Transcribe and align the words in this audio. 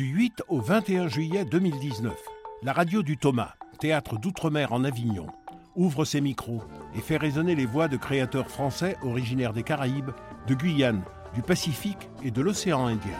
Du 0.00 0.06
8 0.06 0.44
au 0.48 0.60
21 0.60 1.08
juillet 1.08 1.44
2019, 1.44 2.14
la 2.62 2.72
radio 2.72 3.02
du 3.02 3.18
Thomas, 3.18 3.52
théâtre 3.80 4.16
d'outre-mer 4.18 4.72
en 4.72 4.82
Avignon, 4.82 5.26
ouvre 5.76 6.06
ses 6.06 6.22
micros 6.22 6.62
et 6.96 7.02
fait 7.02 7.18
résonner 7.18 7.54
les 7.54 7.66
voix 7.66 7.86
de 7.86 7.98
créateurs 7.98 8.48
français 8.48 8.96
originaires 9.02 9.52
des 9.52 9.62
Caraïbes, 9.62 10.12
de 10.46 10.54
Guyane, 10.54 11.02
du 11.34 11.42
Pacifique 11.42 12.08
et 12.24 12.30
de 12.30 12.40
l'océan 12.40 12.86
Indien. 12.86 13.10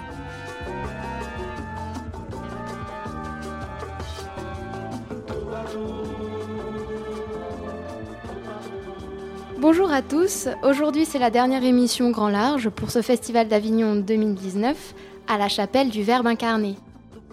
Bonjour 9.59 9.93
à 9.93 10.01
tous, 10.01 10.49
aujourd'hui 10.63 11.05
c'est 11.05 11.19
la 11.19 11.29
dernière 11.29 11.63
émission 11.63 12.11
Grand 12.11 12.31
Large 12.31 12.71
pour 12.71 12.91
ce 12.91 13.03
Festival 13.03 13.49
d'Avignon 13.49 13.97
2019 13.97 14.95
à 15.31 15.39
la 15.39 15.49
chapelle 15.49 15.91
du 15.91 16.03
Verbe 16.03 16.27
incarné. 16.27 16.75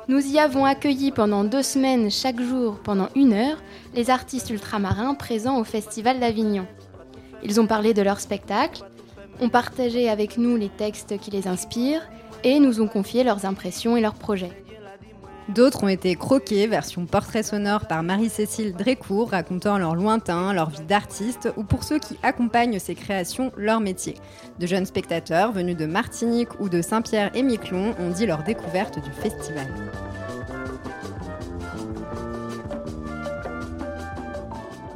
Nous 0.07 0.23
y 0.31 0.37
avons 0.37 0.65
accueilli 0.65 1.11
pendant 1.11 1.43
deux 1.43 1.63
semaines 1.63 2.11
chaque 2.11 2.39
jour 2.39 2.77
pendant 2.83 3.09
une 3.15 3.33
heure 3.33 3.57
les 3.95 4.11
artistes 4.11 4.51
ultramarins 4.51 5.15
présents 5.15 5.59
au 5.59 5.63
Festival 5.63 6.19
d'Avignon. 6.19 6.67
Ils 7.43 7.59
ont 7.59 7.65
parlé 7.65 7.95
de 7.95 8.03
leur 8.03 8.19
spectacle, 8.19 8.83
ont 9.41 9.49
partagé 9.49 10.09
avec 10.09 10.37
nous 10.37 10.57
les 10.57 10.69
textes 10.69 11.17
qui 11.17 11.31
les 11.31 11.47
inspirent 11.47 12.07
et 12.43 12.59
nous 12.59 12.81
ont 12.81 12.87
confié 12.87 13.23
leurs 13.23 13.45
impressions 13.45 13.97
et 13.97 14.01
leurs 14.01 14.13
projets. 14.13 14.63
D'autres 15.49 15.85
ont 15.85 15.87
été 15.87 16.15
croqués, 16.15 16.67
version 16.67 17.05
portrait 17.05 17.41
sonore 17.41 17.87
par 17.87 18.03
Marie-Cécile 18.03 18.73
Drécourt, 18.73 19.29
racontant 19.29 19.77
leur 19.77 19.95
lointain, 19.95 20.51
leur 20.51 20.69
vie 20.69 20.81
d'artiste, 20.81 21.49
ou 21.55 21.63
pour 21.63 21.85
ceux 21.85 21.99
qui 21.99 22.17
accompagnent 22.21 22.79
ces 22.79 22.95
créations, 22.95 23.53
leur 23.55 23.79
métier. 23.79 24.15
De 24.59 24.67
jeunes 24.67 24.85
spectateurs 24.85 25.53
venus 25.53 25.77
de 25.77 25.85
Martinique 25.85 26.59
ou 26.59 26.67
de 26.67 26.81
Saint-Pierre 26.81 27.31
et 27.33 27.43
Miquelon 27.43 27.95
ont 27.97 28.09
dit 28.09 28.25
leur 28.25 28.43
découverte 28.43 29.01
du 29.01 29.11
festival. 29.11 29.67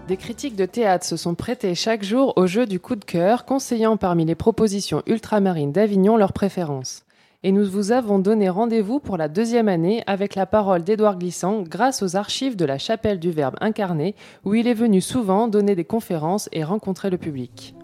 Des 0.10 0.18
critiques 0.18 0.58
de 0.58 0.66
théâtre 0.66 1.06
se 1.06 1.16
sont 1.16 1.36
prêtées 1.36 1.76
chaque 1.76 2.04
jour 2.04 2.34
au 2.36 2.46
jeu 2.46 2.66
du 2.66 2.82
coup 2.82 2.98
de 2.98 3.06
cœur, 3.06 3.46
conseillant 3.46 3.96
parmi 3.96 4.26
les 4.26 4.36
propositions 4.36 5.02
ultramarines 5.08 5.72
d'Avignon 5.72 6.18
leurs 6.18 6.34
préférences 6.34 7.06
et 7.44 7.52
nous 7.52 7.66
vous 7.66 7.92
avons 7.92 8.20
donné 8.20 8.50
rendez-vous 8.50 9.00
pour 9.00 9.18
la 9.18 9.28
deuxième 9.28 9.68
année 9.68 10.04
avec 10.06 10.36
la 10.36 10.46
parole 10.46 10.84
d'Édouard 10.84 11.18
Glissant 11.18 11.64
grâce 11.64 12.04
aux 12.04 12.16
archives 12.16 12.56
de 12.56 12.66
la 12.66 12.78
chapelle 12.78 13.20
du 13.20 13.32
Verbe 13.32 13.56
incarné 13.62 14.16
où 14.46 14.54
il 14.54 14.68
est 14.68 14.76
venu 14.76 15.02
souvent 15.02 15.48
donner 15.48 15.76
des 15.76 15.86
conférences 15.86 16.50
et 16.52 16.64
rencontrer 16.64 17.10
le 17.10 17.18
public. 17.18 17.76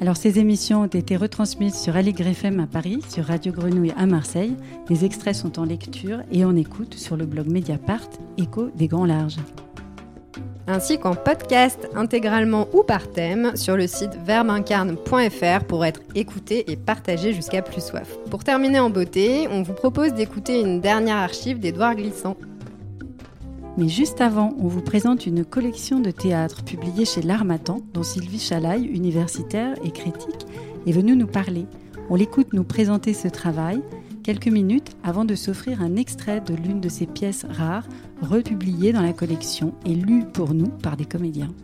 Alors 0.00 0.16
ces 0.16 0.38
émissions 0.38 0.82
ont 0.82 0.86
été 0.86 1.16
retransmises 1.16 1.80
sur 1.80 1.96
Aligre 1.96 2.28
FM 2.28 2.60
à 2.60 2.66
Paris, 2.66 3.00
sur 3.08 3.24
Radio 3.24 3.50
Grenouille 3.50 3.94
à 3.96 4.06
Marseille. 4.06 4.56
Les 4.88 5.04
extraits 5.04 5.34
sont 5.34 5.58
en 5.58 5.64
lecture 5.64 6.20
et 6.30 6.44
en 6.44 6.54
écoute 6.54 6.94
sur 6.94 7.16
le 7.16 7.24
blog 7.24 7.48
Mediapart, 7.48 8.08
Écho 8.36 8.68
des 8.76 8.88
Grands 8.88 9.06
Larges 9.06 9.38
ainsi 10.66 10.98
qu'en 10.98 11.14
podcast 11.14 11.88
intégralement 11.94 12.68
ou 12.72 12.82
par 12.82 13.08
thème 13.08 13.56
sur 13.56 13.76
le 13.76 13.86
site 13.86 14.16
verbincarne.fr 14.24 15.64
pour 15.66 15.84
être 15.84 16.00
écouté 16.14 16.70
et 16.70 16.76
partagé 16.76 17.32
jusqu'à 17.32 17.62
plus 17.62 17.84
soif. 17.84 18.16
Pour 18.30 18.44
terminer 18.44 18.80
en 18.80 18.90
beauté, 18.90 19.48
on 19.50 19.62
vous 19.62 19.74
propose 19.74 20.14
d'écouter 20.14 20.60
une 20.60 20.80
dernière 20.80 21.16
archive 21.16 21.60
d'Edouard 21.60 21.96
Glissant. 21.96 22.36
Mais 23.78 23.88
juste 23.88 24.20
avant, 24.20 24.54
on 24.58 24.68
vous 24.68 24.80
présente 24.80 25.26
une 25.26 25.44
collection 25.44 26.00
de 26.00 26.10
théâtre 26.10 26.64
publiée 26.64 27.04
chez 27.04 27.20
L'Armatan, 27.20 27.80
dont 27.92 28.02
Sylvie 28.02 28.38
Chalaille, 28.38 28.86
universitaire 28.86 29.74
et 29.84 29.90
critique, 29.90 30.46
est 30.86 30.92
venue 30.92 31.14
nous 31.14 31.26
parler. 31.26 31.66
On 32.08 32.14
l'écoute 32.14 32.52
nous 32.52 32.64
présenter 32.64 33.12
ce 33.12 33.28
travail 33.28 33.82
quelques 34.26 34.48
minutes 34.48 34.96
avant 35.04 35.24
de 35.24 35.36
s'offrir 35.36 35.80
un 35.80 35.94
extrait 35.94 36.40
de 36.40 36.52
l'une 36.52 36.80
de 36.80 36.88
ses 36.88 37.06
pièces 37.06 37.46
rares, 37.48 37.86
republiées 38.20 38.92
dans 38.92 39.00
la 39.02 39.12
collection 39.12 39.72
et 39.86 39.94
lues 39.94 40.24
pour 40.24 40.52
nous 40.52 40.66
par 40.66 40.96
des 40.96 41.04
comédiens. 41.04 41.54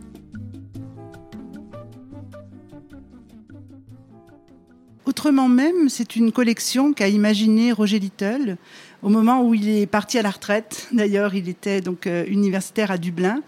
Autrement 5.05 5.49
même, 5.49 5.89
c'est 5.89 6.15
une 6.15 6.31
collection 6.31 6.93
qu'a 6.93 7.09
imaginée 7.09 7.73
Roger 7.73 7.99
Little 7.99 8.55
au 9.03 9.09
moment 9.09 9.43
où 9.43 9.53
il 9.53 9.69
est 9.69 9.85
parti 9.85 10.17
à 10.17 10.21
la 10.21 10.31
retraite. 10.31 10.87
D'ailleurs, 10.93 11.35
il 11.35 11.49
était 11.49 11.81
donc 11.81 12.07
euh, 12.07 12.23
universitaire 12.27 12.89
à 12.89 12.97
Dublin 12.97 13.41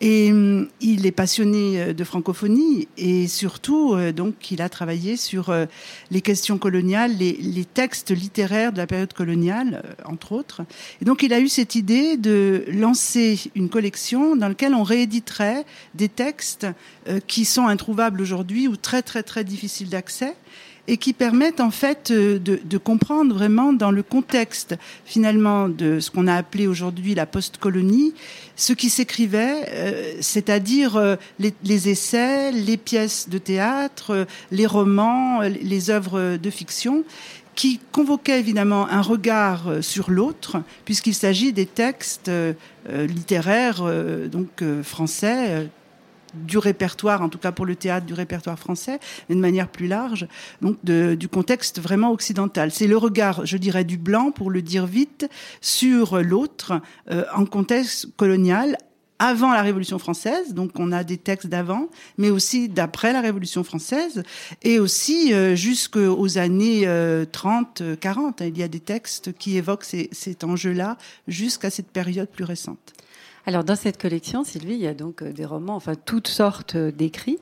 et 0.00 0.30
hum, 0.30 0.68
il 0.80 1.04
est 1.04 1.12
passionné 1.12 1.80
euh, 1.80 1.92
de 1.92 2.04
francophonie 2.04 2.86
et 2.96 3.26
surtout 3.26 3.94
euh, 3.94 4.12
donc 4.12 4.52
il 4.52 4.62
a 4.62 4.68
travaillé 4.68 5.16
sur 5.16 5.52
les 6.10 6.20
questions 6.20 6.58
coloniales, 6.58 7.16
les, 7.16 7.32
les, 7.32 7.64
textes 7.64 8.10
littéraires 8.10 8.72
de 8.72 8.78
la 8.78 8.86
période 8.86 9.12
coloniale 9.12 9.82
entre 10.04 10.32
autres. 10.32 10.62
Et 11.02 11.04
donc 11.04 11.22
il 11.22 11.32
a 11.32 11.40
eu 11.40 11.48
cette 11.48 11.74
idée 11.74 12.16
de 12.16 12.64
lancer 12.68 13.50
une 13.56 13.68
collection 13.68 14.36
dans 14.36 14.48
laquelle 14.48 14.74
on 14.74 14.84
rééditerait 14.84 15.64
des 15.94 16.08
textes 16.08 16.66
qui 17.26 17.44
sont 17.44 17.66
introuvables 17.66 18.20
aujourd'hui 18.20 18.68
ou 18.68 18.76
très 18.76 19.02
très 19.02 19.22
très 19.22 19.44
difficiles 19.44 19.88
d'accès 19.88 20.34
et 20.88 20.96
qui 20.96 21.12
permettent 21.12 21.60
en 21.60 21.70
fait 21.70 22.10
euh, 22.10 22.38
de, 22.38 22.78
comprendre 22.78 23.34
vraiment 23.34 23.72
dans 23.72 23.90
le 23.90 24.02
contexte 24.02 24.76
finalement 25.04 25.68
de 25.68 26.00
ce 26.00 26.10
qu'on 26.10 26.26
a 26.26 26.34
appelé 26.34 26.66
aujourd'hui 26.66 27.14
la 27.14 27.26
post-colonie, 27.26 28.14
ce 28.56 28.72
qui 28.72 28.90
s'écrivait, 28.90 29.66
euh, 29.68 30.14
c'est-à-dire 30.20 30.96
euh, 30.96 31.16
les, 31.38 31.88
essais, 31.88 32.52
les 32.52 32.76
pièces 32.76 33.28
de 33.28 33.38
théâtre, 33.38 34.26
les 34.50 34.66
romans, 34.66 35.40
les 35.42 35.90
œuvres 35.90 36.36
de 36.36 36.50
fiction 36.50 37.04
qui 37.54 37.80
convoquaient 37.92 38.38
évidemment 38.38 38.88
un 38.88 39.02
regard 39.02 39.82
sur 39.82 40.10
l'autre, 40.10 40.62
puisqu'il 40.86 41.14
s'agit 41.14 41.52
des 41.52 41.66
textes 41.66 42.30
littéraires 42.88 43.82
donc 44.30 44.64
français 44.82 45.68
du 46.34 46.58
répertoire, 46.58 47.22
en 47.22 47.28
tout 47.28 47.38
cas 47.38 47.52
pour 47.52 47.66
le 47.66 47.76
théâtre, 47.76 48.06
du 48.06 48.14
répertoire 48.14 48.58
français, 48.58 48.98
mais 49.28 49.34
de 49.34 49.40
manière 49.40 49.68
plus 49.68 49.86
large, 49.86 50.26
donc 50.60 50.84
du 50.84 51.28
contexte 51.28 51.80
vraiment 51.80 52.12
occidental. 52.12 52.70
C'est 52.70 52.86
le 52.86 52.96
regard, 52.96 53.46
je 53.46 53.56
dirais, 53.56 53.84
du 53.84 53.98
blanc, 53.98 54.30
pour 54.30 54.50
le 54.50 54.62
dire 54.62 54.86
vite, 54.86 55.28
sur 55.60 56.22
l'autre 56.22 56.80
euh, 57.10 57.24
en 57.34 57.44
contexte 57.44 58.08
colonial 58.16 58.76
avant 59.18 59.52
la 59.52 59.60
Révolution 59.60 59.98
française, 59.98 60.54
donc 60.54 60.72
on 60.76 60.92
a 60.92 61.04
des 61.04 61.18
textes 61.18 61.46
d'avant, 61.46 61.90
mais 62.16 62.30
aussi 62.30 62.70
d'après 62.70 63.12
la 63.12 63.20
Révolution 63.20 63.62
française, 63.62 64.22
et 64.62 64.80
aussi 64.80 65.34
euh, 65.34 65.54
jusqu'aux 65.54 66.38
années 66.38 66.88
30, 67.30 67.82
euh, 67.82 67.96
40. 67.96 68.40
Il 68.40 68.56
y 68.56 68.62
a 68.62 68.68
des 68.68 68.80
textes 68.80 69.34
qui 69.34 69.58
évoquent 69.58 69.84
cet 69.84 70.42
enjeu-là 70.42 70.96
jusqu'à 71.28 71.68
cette 71.68 71.90
période 71.90 72.30
plus 72.30 72.44
récente. 72.44 72.94
Alors 73.46 73.64
dans 73.64 73.76
cette 73.76 74.00
collection, 74.00 74.44
Sylvie, 74.44 74.74
il 74.74 74.80
y 74.80 74.86
a 74.86 74.94
donc 74.94 75.22
euh, 75.22 75.32
des 75.32 75.44
romans, 75.44 75.74
enfin 75.74 75.94
toutes 75.94 76.28
sortes 76.28 76.74
euh, 76.76 76.92
d'écrits. 76.92 77.38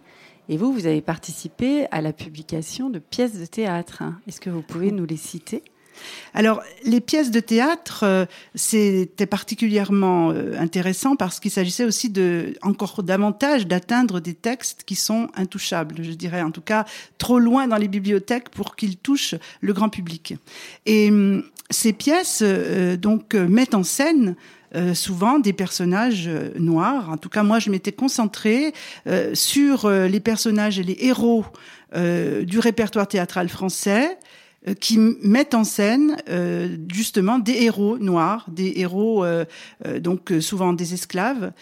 Et 0.48 0.56
vous, 0.56 0.72
vous 0.72 0.86
avez 0.86 1.02
participé 1.02 1.86
à 1.90 2.00
la 2.00 2.12
publication 2.12 2.88
de 2.88 2.98
pièces 2.98 3.38
de 3.38 3.44
théâtre. 3.44 4.02
Est-ce 4.26 4.40
que 4.40 4.48
vous 4.48 4.62
pouvez 4.62 4.92
nous 4.92 5.04
les 5.04 5.18
citer? 5.18 5.62
Alors, 6.32 6.62
les 6.84 7.00
pièces 7.00 7.30
de 7.30 7.40
théâtre, 7.40 8.04
euh, 8.04 8.24
c'était 8.54 9.26
particulièrement 9.26 10.30
intéressant 10.30 11.16
parce 11.16 11.38
qu'il 11.40 11.50
s'agissait 11.50 11.84
aussi 11.84 12.08
de, 12.08 12.54
encore 12.62 13.02
davantage 13.02 13.66
d'atteindre 13.66 14.20
des 14.20 14.32
textes 14.32 14.84
qui 14.84 14.94
sont 14.94 15.28
intouchables, 15.34 16.02
je 16.02 16.12
dirais, 16.12 16.40
en 16.40 16.52
tout 16.52 16.62
cas, 16.62 16.86
trop 17.18 17.40
loin 17.40 17.66
dans 17.66 17.76
les 17.76 17.88
bibliothèques 17.88 18.48
pour 18.48 18.74
qu'ils 18.74 18.96
touchent 18.96 19.34
le 19.60 19.72
grand 19.74 19.90
public. 19.90 20.34
Et 20.86 21.10
hum, 21.10 21.42
ces 21.68 21.92
pièces, 21.92 22.42
donc, 22.42 23.34
mettent 23.34 23.74
en 23.74 23.82
scène 23.82 24.34
euh, 24.74 24.92
souvent 24.92 25.38
des 25.38 25.54
personnages 25.54 26.26
euh, 26.28 26.50
noirs. 26.58 27.08
En 27.08 27.16
tout 27.16 27.30
cas, 27.30 27.42
moi, 27.42 27.58
je 27.58 27.70
m'étais 27.70 27.92
concentrée 27.92 28.74
euh, 29.06 29.34
sur 29.34 29.88
les 29.88 30.20
personnages 30.20 30.78
et 30.78 30.82
les 30.82 30.96
héros 31.00 31.44
du 31.94 32.58
répertoire 32.58 33.08
théâtral 33.08 33.48
français 33.48 34.18
qui 34.78 34.98
mettent 34.98 35.54
en 35.54 35.64
scène 35.64 36.18
justement 36.92 37.38
des 37.38 37.62
héros 37.62 37.96
noirs, 37.96 38.44
des 38.48 38.74
héros 38.76 39.24
donc 39.98 40.30
souvent 40.40 40.74
des 40.74 40.92
esclaves. 40.92 41.52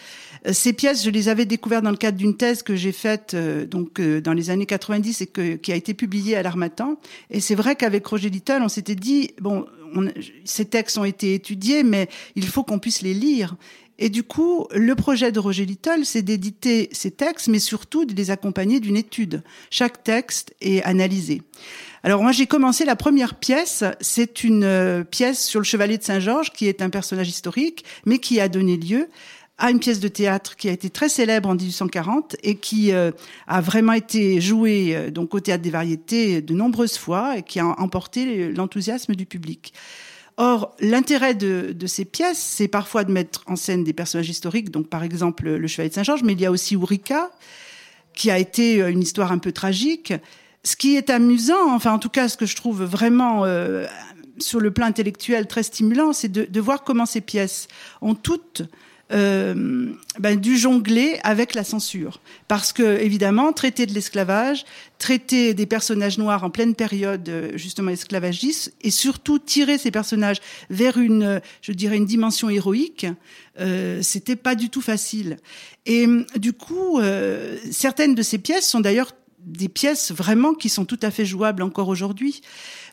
Ces 0.51 0.73
pièces, 0.73 1.05
je 1.05 1.09
les 1.09 1.29
avais 1.29 1.45
découvertes 1.45 1.85
dans 1.85 1.91
le 1.91 1.97
cadre 1.97 2.17
d'une 2.17 2.35
thèse 2.35 2.61
que 2.61 2.75
j'ai 2.75 2.91
faite 2.91 3.37
donc 3.69 4.01
dans 4.01 4.33
les 4.33 4.49
années 4.49 4.65
90 4.65 5.21
et 5.21 5.27
que, 5.27 5.55
qui 5.55 5.71
a 5.71 5.75
été 5.75 5.93
publiée 5.93 6.35
à 6.35 6.43
l'Armatan. 6.43 6.99
Et 7.29 7.39
c'est 7.39 7.55
vrai 7.55 7.77
qu'avec 7.77 8.05
Roger 8.05 8.29
Little, 8.29 8.59
on 8.61 8.69
s'était 8.69 8.95
dit 8.95 9.31
bon, 9.39 9.65
ces 10.45 10.65
textes 10.65 10.97
ont 10.97 11.05
été 11.05 11.33
étudiés, 11.33 11.83
mais 11.83 12.09
il 12.35 12.45
faut 12.47 12.63
qu'on 12.63 12.79
puisse 12.79 13.01
les 13.01 13.13
lire. 13.13 13.55
Et 13.99 14.09
du 14.09 14.23
coup, 14.23 14.67
le 14.71 14.93
projet 14.95 15.31
de 15.31 15.39
Roger 15.39 15.65
Little, 15.65 16.05
c'est 16.05 16.21
d'éditer 16.21 16.89
ces 16.91 17.09
textes, 17.09 17.47
mais 17.47 17.59
surtout 17.59 18.05
de 18.05 18.13
les 18.13 18.29
accompagner 18.29 18.79
d'une 18.79 18.95
étude. 18.95 19.41
Chaque 19.71 20.03
texte 20.03 20.53
est 20.61 20.83
analysé. 20.83 21.41
Alors 22.03 22.21
moi, 22.21 22.31
j'ai 22.31 22.45
commencé 22.45 22.85
la 22.85 22.95
première 22.95 23.35
pièce. 23.35 23.83
C'est 23.99 24.43
une 24.43 24.63
euh, 24.63 25.03
pièce 25.03 25.43
sur 25.43 25.59
le 25.59 25.65
chevalier 25.65 25.97
de 25.97 26.03
Saint-Georges, 26.03 26.51
qui 26.51 26.67
est 26.67 26.81
un 26.83 26.91
personnage 26.91 27.27
historique, 27.27 27.85
mais 28.05 28.19
qui 28.19 28.39
a 28.39 28.49
donné 28.49 28.77
lieu 28.77 29.09
à 29.57 29.71
une 29.71 29.79
pièce 29.79 29.99
de 29.99 30.07
théâtre 30.07 30.55
qui 30.55 30.69
a 30.69 30.71
été 30.71 30.89
très 30.89 31.09
célèbre 31.09 31.49
en 31.49 31.55
1840 31.55 32.35
et 32.43 32.57
qui 32.57 32.91
euh, 32.91 33.11
a 33.47 33.59
vraiment 33.61 33.93
été 33.93 34.39
jouée 34.39 34.95
euh, 34.95 35.09
donc 35.09 35.33
au 35.33 35.39
théâtre 35.39 35.63
des 35.63 35.71
variétés 35.71 36.41
de 36.41 36.53
nombreuses 36.53 36.97
fois 36.97 37.37
et 37.37 37.43
qui 37.43 37.59
a 37.59 37.65
emporté 37.65 38.49
l'enthousiasme 38.51 39.15
du 39.15 39.25
public. 39.25 39.73
Or, 40.39 40.75
l'intérêt 40.79 41.33
de, 41.33 41.73
de, 41.73 41.87
ces 41.87 42.05
pièces, 42.05 42.37
c'est 42.37 42.67
parfois 42.67 43.03
de 43.03 43.11
mettre 43.11 43.43
en 43.47 43.55
scène 43.55 43.83
des 43.83 43.93
personnages 43.93 44.29
historiques, 44.29 44.69
donc 44.69 44.87
par 44.87 45.03
exemple 45.03 45.49
le 45.49 45.67
Chevalier 45.67 45.89
de 45.89 45.95
Saint-Georges, 45.95 46.21
mais 46.21 46.33
il 46.33 46.41
y 46.41 46.45
a 46.45 46.51
aussi 46.51 46.75
Ourika, 46.75 47.31
qui 48.13 48.29
a 48.29 48.37
été 48.37 48.81
euh, 48.81 48.91
une 48.91 49.01
histoire 49.01 49.31
un 49.31 49.39
peu 49.39 49.51
tragique. 49.51 50.13
Ce 50.63 50.75
qui 50.75 50.95
est 50.95 51.09
amusant, 51.09 51.73
enfin 51.73 51.91
en 51.91 51.99
tout 51.99 52.09
cas 52.09 52.29
ce 52.29 52.37
que 52.37 52.45
je 52.45 52.55
trouve 52.55 52.83
vraiment 52.83 53.45
euh, 53.45 53.85
sur 54.37 54.59
le 54.59 54.69
plan 54.69 54.85
intellectuel 54.85 55.47
très 55.47 55.63
stimulant, 55.63 56.13
c'est 56.13 56.31
de, 56.31 56.43
de, 56.43 56.61
voir 56.61 56.83
comment 56.83 57.07
ces 57.07 57.21
pièces 57.21 57.67
ont 58.01 58.13
toutes 58.13 58.61
euh, 59.11 59.93
ben, 60.19 60.43
jongler 60.43 61.19
avec 61.23 61.53
la 61.53 61.63
censure. 61.63 62.19
Parce 62.47 62.73
que, 62.73 62.99
évidemment, 62.99 63.53
traiter 63.53 63.85
de 63.85 63.93
l'esclavage, 63.93 64.65
traiter 64.99 65.53
des 65.53 65.65
personnages 65.65 66.17
noirs 66.17 66.43
en 66.43 66.49
pleine 66.49 66.75
période, 66.75 67.27
euh, 67.29 67.51
justement, 67.55 67.91
esclavagiste, 67.91 68.73
et 68.81 68.91
surtout 68.91 69.39
tirer 69.39 69.77
ces 69.77 69.91
personnages 69.91 70.37
vers 70.69 70.97
une, 70.97 71.41
je 71.61 71.71
dirais, 71.71 71.97
une 71.97 72.05
dimension 72.05 72.49
héroïque, 72.49 73.05
euh, 73.59 74.01
c'était 74.01 74.35
pas 74.35 74.55
du 74.55 74.69
tout 74.69 74.81
facile. 74.81 75.37
Et 75.85 76.07
du 76.35 76.53
coup, 76.53 76.99
euh, 76.99 77.57
certaines 77.71 78.15
de 78.15 78.21
ces 78.21 78.37
pièces 78.37 78.67
sont 78.67 78.81
d'ailleurs 78.81 79.13
des 79.39 79.69
pièces 79.69 80.11
vraiment 80.11 80.53
qui 80.53 80.67
sont 80.67 80.85
tout 80.85 80.99
à 81.01 81.09
fait 81.09 81.25
jouables 81.25 81.63
encore 81.63 81.87
aujourd'hui. 81.87 82.41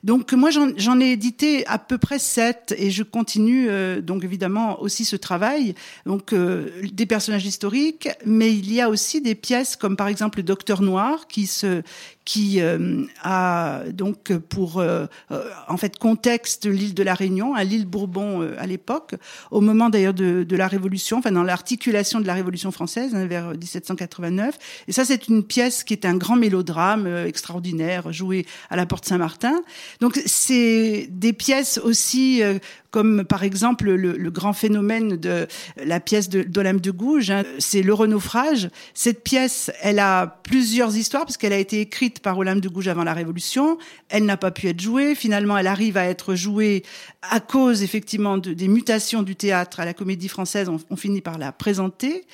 Donc 0.05 0.35
moi 0.35 0.51
j'en 0.51 1.01
ai 1.01 1.13
édité 1.13 1.67
à 1.67 1.79
peu 1.79 1.97
près 1.97 2.19
sept 2.19 2.75
et 2.77 2.91
je 2.91 3.03
continue 3.03 3.71
euh, 3.71 4.03
donc 4.03 4.23
évidemment 4.23 4.81
aussi 4.83 5.07
ce 5.07 5.17
travail. 5.17 5.75
Donc 6.05 6.35
euh, 6.35 6.69
des 6.93 7.07
personnages 7.07 7.47
historiques, 7.47 8.11
mais 8.27 8.53
il 8.53 8.71
y 8.71 8.83
a 8.83 8.91
aussi 8.91 9.23
des 9.23 9.35
pièces 9.35 9.77
comme 9.77 9.97
par 9.97 10.09
exemple 10.09 10.41
le 10.41 10.43
Docteur 10.43 10.83
Noir 10.83 11.27
qui 11.27 11.47
se 11.47 11.81
qui 12.27 12.61
euh, 12.61 13.05
a 13.23 13.83
donc 13.93 14.33
pour 14.35 14.83
en 15.69 15.77
fait 15.77 15.99
contexte 15.99 16.67
l'île 16.67 16.95
de 16.95 17.03
la 17.03 17.15
Réunion, 17.15 17.55
à 17.55 17.65
l'île 17.65 17.87
Bourbon 17.87 18.47
à 18.59 18.67
l'époque, 18.67 19.15
au 19.51 19.61
moment 19.61 19.89
d'ailleurs 19.89 20.15
de, 20.15 20.43
de, 20.43 20.57
la 20.57 20.69
Révolution, 20.69 21.19
enfin 21.19 21.33
dans 21.33 21.43
l'articulation 21.43 22.21
de 22.21 22.27
la 22.27 22.35
Révolution 22.35 22.71
française 22.71 23.15
hein, 23.15 23.27
vers 23.27 23.51
1789. 23.51 24.59
Et 24.89 24.93
ça 24.93 25.05
c'est 25.05 25.29
une 25.29 25.45
pièce 25.45 25.83
qui 25.83 25.95
est 25.95 26.05
un 26.05 26.17
grand 26.17 26.37
mélodrame 26.37 27.07
extraordinaire 27.07 28.13
joué 28.13 28.47
à 28.69 28.77
la 28.77 28.85
Porte 28.85 29.07
Saint-Martin. 29.07 29.63
Donc 30.01 30.21
c'est 30.27 31.07
des 31.11 31.33
pièces 31.33 31.79
aussi 31.79 32.43
euh, 32.43 32.59
comme 32.95 33.25
par 33.25 33.43
exemple 33.43 33.91
le, 33.91 34.31
grand 34.31 34.53
phénomène 34.53 35.17
de 35.17 35.49
la 35.85 35.99
pièce 35.99 36.29
d'Olympe 36.29 36.81
de, 36.81 36.93
Gouges, 36.93 37.33
hein, 37.33 37.43
c'est 37.59 37.83
Le 37.83 37.93
Renaufrage. 37.93 38.71
Cette 38.95 39.25
pièce, 39.25 39.73
elle 39.83 39.99
a 39.99 40.39
plusieurs 40.45 40.97
histoires 40.97 41.25
parce 41.25 41.37
qu'elle 41.37 41.53
a 41.53 41.59
été 41.59 41.81
écrite 41.81 42.21
par 42.21 42.39
Olympe 42.39 42.61
de 42.61 42.69
Gouges 42.69 42.87
avant 42.87 43.03
la 43.03 43.13
Révolution. 43.13 43.79
Elle 44.11 44.27
n'a 44.27 44.37
pas 44.37 44.53
pu 44.53 44.69
être 44.69 44.81
jouée. 44.81 45.17
Finalement, 45.17 45.59
elle 45.59 45.67
arrive 45.67 45.97
à 45.97 46.05
être 46.05 46.37
jouée 46.37 46.85
à 47.23 47.41
cause 47.41 47.83
effectivement 47.83 48.39
des 48.39 48.69
mutations 48.69 49.25
du 49.25 49.35
théâtre 49.35 49.81
à 49.81 49.85
la 49.85 49.93
Comédie 49.93 50.29
Française. 50.29 50.69
on 50.69 50.97
finit 50.97 51.21
par 51.21 51.37
la 51.37 51.51
présenter 51.51 52.25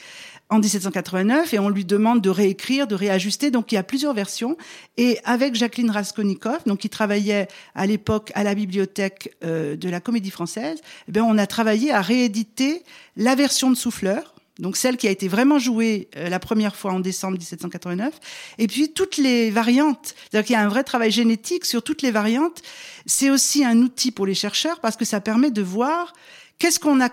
en 0.51 0.59
1789 0.59 1.55
et 1.55 1.59
on 1.59 1.69
lui 1.69 1.85
demande 1.85 2.21
de 2.21 2.29
réécrire, 2.29 2.87
de 2.87 2.95
réajuster. 2.95 3.51
Donc 3.51 3.73
il 3.73 3.77
y 3.77 3.79
a 3.79 3.83
plusieurs 3.83 4.13
versions. 4.13 4.57
Et 4.97 5.19
avec 5.25 5.55
Jacqueline 5.55 5.91
Raskolnikov, 5.91 6.59
donc 6.67 6.81
qui 6.81 6.91
travaillait 6.91 7.49
à 7.75 7.87
l'époque 7.87 8.33
à 8.35 8.43
la 8.43 8.55
bibliothèque 8.55 9.35
euh, 9.45 9.77
de 9.77 9.89
la 9.89 10.01
Comédie 10.01 10.31
Française, 10.31 10.50
eh 10.57 11.13
bien 11.13 11.25
on 11.25 11.39
a 11.39 11.47
travaillé 11.47 11.93
à 11.93 12.01
rééditer 12.01 12.83
la 13.17 13.35
version 13.35 13.71
de 13.71 13.77
Souffleur. 13.77 14.35
Donc 14.59 14.77
celle 14.77 14.99
qui 14.99 15.09
a 15.09 15.11
été 15.11 15.27
vraiment 15.27 15.59
jouée 15.59 16.09
euh, 16.17 16.29
la 16.29 16.39
première 16.39 16.77
fois 16.77 16.93
en 16.93 17.01
décembre 17.01 17.39
1789, 17.39 18.13
et 18.59 18.67
puis 18.67 18.93
toutes 18.93 19.17
les 19.17 19.51
variantes. 19.51 20.15
C'est-à-dire 20.31 20.47
qu'il 20.47 20.55
y 20.55 20.59
a 20.59 20.63
un 20.63 20.69
vrai 20.69 20.85
travail 20.85 21.11
génétique 21.11 21.65
sur 21.65 21.83
toutes 21.83 22.03
les 22.03 22.11
variantes. 22.11 22.61
C'est 23.07 23.31
aussi 23.31 23.65
un 23.65 23.79
outil 23.79 24.11
pour 24.11 24.27
les 24.27 24.35
chercheurs 24.35 24.81
parce 24.81 24.97
que 24.97 25.07
ça 25.07 25.21
permet 25.21 25.51
de 25.51 25.63
voir 25.63 26.13
qu'est-ce 26.59 26.79
qu'on 26.79 27.01
a 27.01 27.09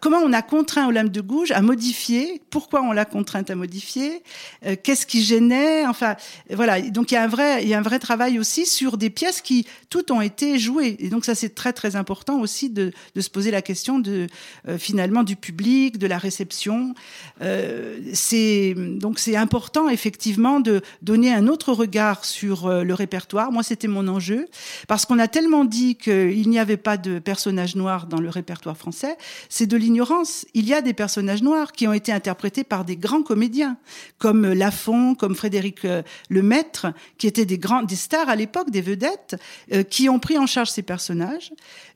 comment 0.00 0.18
on 0.18 0.32
a 0.32 0.42
contraint 0.42 0.88
Olympe 0.88 1.10
de 1.10 1.20
Gouges 1.20 1.52
à 1.52 1.62
modifier, 1.62 2.42
pourquoi 2.50 2.82
on 2.82 2.92
l'a 2.92 3.04
contrainte 3.04 3.50
à 3.50 3.54
modifier, 3.54 4.22
euh, 4.66 4.76
qu'est-ce 4.82 5.06
qui 5.06 5.22
gênait, 5.22 5.86
enfin 5.86 6.16
voilà. 6.50 6.80
Donc 6.80 7.10
il 7.10 7.14
y 7.14 7.16
a 7.16 7.22
un 7.22 7.28
vrai, 7.28 7.62
il 7.62 7.68
y 7.68 7.74
a 7.74 7.78
un 7.78 7.82
vrai 7.82 7.98
travail 7.98 8.38
aussi 8.38 8.66
sur 8.66 8.96
des 8.96 9.10
pièces 9.10 9.40
qui 9.40 9.66
toutes 9.90 10.10
ont 10.10 10.20
été 10.20 10.58
jouées. 10.58 10.96
Et 10.98 11.08
donc 11.08 11.24
ça 11.24 11.34
c'est 11.34 11.54
très 11.54 11.72
très 11.72 11.96
important 11.96 12.40
aussi 12.40 12.70
de, 12.70 12.92
de, 13.14 13.20
se 13.20 13.30
poser 13.30 13.50
la 13.50 13.62
question 13.62 13.98
de 13.98 14.26
euh, 14.66 14.78
finalement 14.78 15.22
du 15.22 15.36
public, 15.36 15.98
de 15.98 16.06
la 16.06 16.18
réception. 16.18 16.94
Euh, 17.42 17.98
c'est 18.14 18.74
donc 18.76 19.18
c'est 19.18 19.36
important 19.36 19.88
effectivement 19.88 20.60
de 20.60 20.82
donner 21.02 21.32
un 21.32 21.46
autre 21.46 21.72
regard 21.72 22.24
sur 22.24 22.66
euh, 22.66 22.82
le 22.82 22.94
répertoire. 22.94 23.52
Moi 23.52 23.62
c'était 23.62 23.88
mon 23.88 24.08
enjeu 24.08 24.48
parce 24.88 25.06
qu'on 25.06 25.18
a 25.18 25.28
tellement 25.28 25.64
dit 25.64 25.94
qu'il 25.94 26.48
n'y 26.48 26.58
avait 26.58 26.76
pas 26.76 26.96
de 26.96 27.20
personnages 27.20 27.76
noirs 27.76 28.06
dans 28.06 28.20
le 28.20 28.28
répertoire 28.28 28.76
français. 28.76 29.16
C'est 29.48 29.67
de 29.68 29.76
l'ignorance. 29.76 30.46
Il 30.54 30.66
y 30.66 30.74
a 30.74 30.80
des 30.80 30.94
personnages 30.94 31.42
noirs 31.42 31.72
qui 31.72 31.86
ont 31.86 31.92
été 31.92 32.10
interprétés 32.10 32.64
par 32.64 32.84
des 32.84 32.96
grands 32.96 33.22
comédiens, 33.22 33.76
comme 34.18 34.52
Lafont, 34.52 35.14
comme 35.14 35.36
Frédéric 35.36 35.84
euh, 35.84 36.02
Lemaître, 36.30 36.88
qui 37.18 37.26
étaient 37.26 37.44
des 37.44 37.58
grands, 37.58 37.82
des 37.82 37.94
stars 37.94 38.28
à 38.28 38.34
l'époque, 38.34 38.70
des 38.70 38.80
vedettes, 38.80 39.36
euh, 39.72 39.84
qui 39.84 40.08
ont 40.08 40.18
pris 40.18 40.38
en 40.38 40.46
charge 40.46 40.70
ces 40.70 40.82
personnages, 40.82 41.52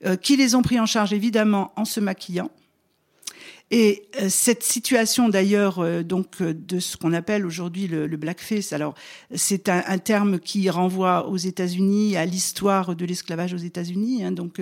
euh, 0.06 0.16
qui 0.16 0.36
les 0.36 0.54
ont 0.54 0.62
pris 0.62 0.78
en 0.78 0.86
charge 0.86 1.12
évidemment 1.12 1.72
en 1.76 1.84
se 1.84 1.98
maquillant. 1.98 2.50
Et 3.74 4.04
cette 4.28 4.62
situation 4.62 5.30
d'ailleurs, 5.30 6.04
donc 6.04 6.42
de 6.42 6.78
ce 6.78 6.98
qu'on 6.98 7.14
appelle 7.14 7.46
aujourd'hui 7.46 7.86
le, 7.86 8.06
blackface, 8.18 8.74
alors 8.74 8.94
c'est 9.34 9.70
un, 9.70 9.96
terme 9.96 10.38
qui 10.40 10.68
renvoie 10.68 11.26
aux 11.26 11.38
États-Unis, 11.38 12.18
à 12.18 12.26
l'histoire 12.26 12.94
de 12.94 13.06
l'esclavage 13.06 13.54
aux 13.54 13.64
États-Unis. 13.64 14.24
Hein, 14.24 14.32
donc 14.32 14.60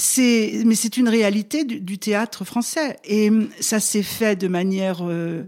c'est, 0.00 0.62
mais 0.64 0.74
c'est 0.74 0.96
une 0.96 1.08
réalité 1.08 1.64
du, 1.64 1.98
théâtre 1.98 2.44
français 2.44 2.98
et 3.04 3.30
ça 3.60 3.80
s'est 3.80 4.02
fait 4.02 4.34
de 4.34 4.48
manière 4.48 5.00
euh, 5.02 5.42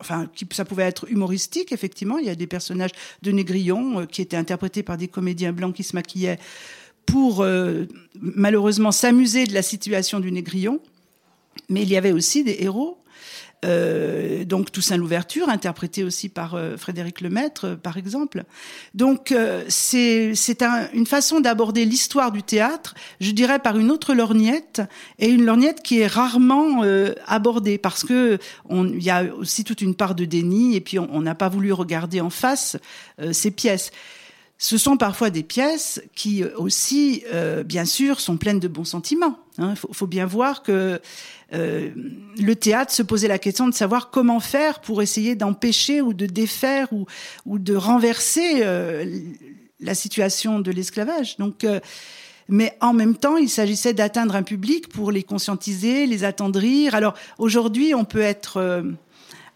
enfin, 0.00 0.30
ça 0.50 0.64
pouvait 0.64 0.84
être 0.84 1.10
humoristique 1.10 1.72
effectivement. 1.72 2.18
Il 2.18 2.26
y 2.26 2.30
a 2.30 2.34
des 2.34 2.46
personnages 2.46 2.92
de 3.22 3.30
Négrillon 3.30 4.00
euh, 4.00 4.06
qui 4.06 4.22
étaient 4.22 4.36
interprétés 4.36 4.82
par 4.82 4.96
des 4.96 5.08
comédiens 5.08 5.52
blancs 5.52 5.74
qui 5.74 5.82
se 5.82 5.94
maquillaient 5.94 6.38
pour 7.04 7.42
euh, 7.42 7.84
malheureusement 8.18 8.92
s'amuser 8.92 9.44
de 9.44 9.52
la 9.52 9.62
situation 9.62 10.20
du 10.20 10.32
Négrillon. 10.32 10.80
Mais 11.68 11.82
il 11.82 11.90
y 11.90 11.96
avait 11.96 12.12
aussi 12.12 12.44
des 12.44 12.56
héros 12.60 12.98
euh, 13.64 14.44
donc 14.44 14.70
Toussaint 14.70 14.96
l'ouverture, 14.96 15.48
interprété 15.48 16.04
aussi 16.04 16.28
par 16.28 16.54
euh, 16.54 16.76
Frédéric 16.76 17.20
Lemaître, 17.20 17.66
euh, 17.66 17.76
par 17.76 17.96
exemple. 17.96 18.44
Donc 18.94 19.34
c'est 19.68 20.34
c'est 20.34 20.62
un, 20.62 20.88
une 20.92 21.06
façon 21.06 21.40
d'aborder 21.40 21.84
l'histoire 21.84 22.30
du 22.30 22.42
théâtre, 22.42 22.94
je 23.20 23.30
dirais 23.32 23.58
par 23.58 23.78
une 23.78 23.90
autre 23.90 24.14
lorgnette 24.14 24.82
et 25.18 25.28
une 25.28 25.44
lorgnette 25.44 25.82
qui 25.82 26.00
est 26.00 26.06
rarement 26.06 26.82
abordée 27.26 27.78
parce 27.78 28.04
que 28.04 28.38
il 28.70 29.02
y 29.02 29.10
a 29.10 29.24
aussi 29.34 29.64
toute 29.64 29.80
une 29.80 29.94
part 29.94 30.14
de 30.14 30.24
déni 30.24 30.76
et 30.76 30.80
puis 30.80 30.98
on 30.98 31.20
n'a 31.20 31.34
pas 31.34 31.48
voulu 31.48 31.72
regarder 31.72 32.20
en 32.20 32.30
face 32.30 32.76
ces 33.32 33.50
pièces. 33.50 33.90
Ce 34.58 34.76
sont 34.76 34.96
parfois 34.96 35.30
des 35.30 35.44
pièces 35.44 36.02
qui 36.16 36.44
aussi, 36.44 37.22
bien 37.64 37.84
sûr, 37.84 38.20
sont 38.20 38.36
pleines 38.36 38.58
de 38.58 38.66
bons 38.68 38.84
sentiments. 38.84 39.38
Il 39.56 39.64
hein. 39.64 39.74
faut, 39.74 39.92
faut, 39.92 40.06
bien 40.06 40.26
voir 40.26 40.62
que 40.62 41.00
euh, 41.54 41.90
le 42.38 42.56
théâtre 42.56 42.92
se 42.92 43.02
posait 43.02 43.28
la 43.28 43.38
question 43.38 43.68
de 43.68 43.74
savoir 43.74 44.10
comment 44.10 44.40
faire 44.40 44.80
pour 44.80 45.00
essayer 45.00 45.34
d'empêcher 45.34 46.02
ou 46.02 46.12
de 46.12 46.26
défaire 46.26 46.92
ou, 46.92 47.06
ou 47.46 47.58
de 47.58 47.74
renverser 47.74 48.60
euh, 48.62 49.20
la 49.80 49.94
situation 49.94 50.60
de 50.60 50.70
l'esclavage. 50.70 51.36
Donc, 51.38 51.64
euh, 51.64 51.80
mais 52.48 52.76
en 52.80 52.92
même 52.92 53.16
temps, 53.16 53.36
il 53.36 53.48
s'agissait 53.48 53.94
d'atteindre 53.94 54.34
un 54.36 54.42
public 54.42 54.88
pour 54.88 55.10
les 55.10 55.22
conscientiser, 55.22 56.06
les 56.06 56.24
attendrir. 56.24 56.94
Alors 56.94 57.14
aujourd'hui, 57.38 57.94
on 57.94 58.04
peut 58.04 58.20
être 58.20 58.82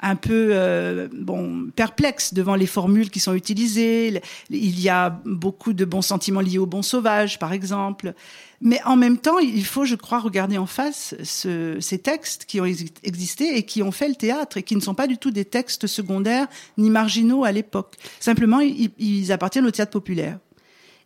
un 0.02 0.16
peu 0.16 1.08
bon 1.12 1.70
perplexe 1.74 2.34
devant 2.34 2.56
les 2.56 2.66
formules 2.66 3.08
qui 3.08 3.20
sont 3.20 3.34
utilisées. 3.34 4.20
Il 4.50 4.80
y 4.80 4.88
a 4.88 5.10
beaucoup 5.24 5.72
de 5.72 5.84
bons 5.84 6.02
sentiments 6.02 6.40
liés 6.40 6.58
au 6.58 6.66
bon 6.66 6.82
sauvage, 6.82 7.38
par 7.38 7.52
exemple. 7.52 8.12
Mais 8.60 8.80
en 8.84 8.96
même 8.96 9.18
temps, 9.18 9.38
il 9.38 9.64
faut, 9.64 9.84
je 9.84 9.96
crois, 9.96 10.18
regarder 10.18 10.58
en 10.58 10.66
face 10.66 11.14
ce, 11.24 11.78
ces 11.80 11.98
textes 11.98 12.44
qui 12.44 12.60
ont 12.60 12.64
existé 12.64 13.56
et 13.56 13.64
qui 13.64 13.82
ont 13.82 13.90
fait 13.90 14.08
le 14.08 14.14
théâtre 14.14 14.56
et 14.56 14.62
qui 14.62 14.76
ne 14.76 14.80
sont 14.80 14.94
pas 14.94 15.06
du 15.06 15.18
tout 15.18 15.30
des 15.30 15.44
textes 15.44 15.86
secondaires 15.86 16.46
ni 16.78 16.90
marginaux 16.90 17.44
à 17.44 17.52
l'époque. 17.52 17.96
Simplement, 18.20 18.60
ils 18.60 19.32
appartiennent 19.32 19.66
au 19.66 19.70
théâtre 19.70 19.92
populaire. 19.92 20.38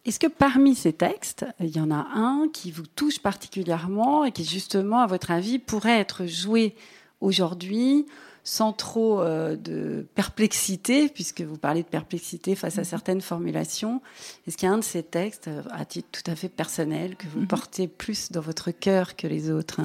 Est-ce 0.07 0.21
que 0.21 0.26
parmi 0.29 0.75
ces 0.75 0.93
textes, 0.93 1.45
il 1.59 1.75
y 1.75 1.81
en 1.81 1.91
a 1.91 2.07
un 2.15 2.49
qui 2.53 2.71
vous 2.71 2.87
touche 2.87 3.19
particulièrement 3.19 4.25
et 4.25 4.33
qui, 4.33 4.45
justement, 4.45 5.00
à 5.00 5.07
votre 5.07 5.33
avis, 5.33 5.59
pourrait 5.59 5.99
être 5.99 6.26
joué 6.26 6.76
aujourd'hui? 7.21 8.07
Sans 8.47 8.73
trop 8.73 9.21
euh, 9.21 9.57
de 9.57 10.07
perplexité, 10.15 11.09
puisque 11.09 11.41
vous 11.41 11.59
parlez 11.59 11.83
de 11.83 11.88
perplexité 11.88 12.55
face 12.55 12.79
à 12.79 12.83
mhm. 12.83 12.87
certaines 12.87 13.21
formulations. 13.21 14.00
Est-ce 14.47 14.57
qu'il 14.57 14.69
y 14.69 14.71
a 14.71 14.75
un 14.75 14.79
de 14.79 14.85
ces 14.85 15.03
textes, 15.03 15.49
euh, 15.49 15.62
à 15.73 15.85
titre 15.85 16.09
tout 16.12 16.31
à 16.31 16.37
fait 16.37 16.49
personnel, 16.49 17.17
que 17.17 17.26
vous 17.26 17.41
mhm. 17.41 17.49
portez 17.49 17.88
plus 17.88 18.31
dans 18.31 18.41
votre 18.41 18.71
cœur 18.71 19.17
que 19.17 19.26
les 19.26 19.50
autres? 19.50 19.81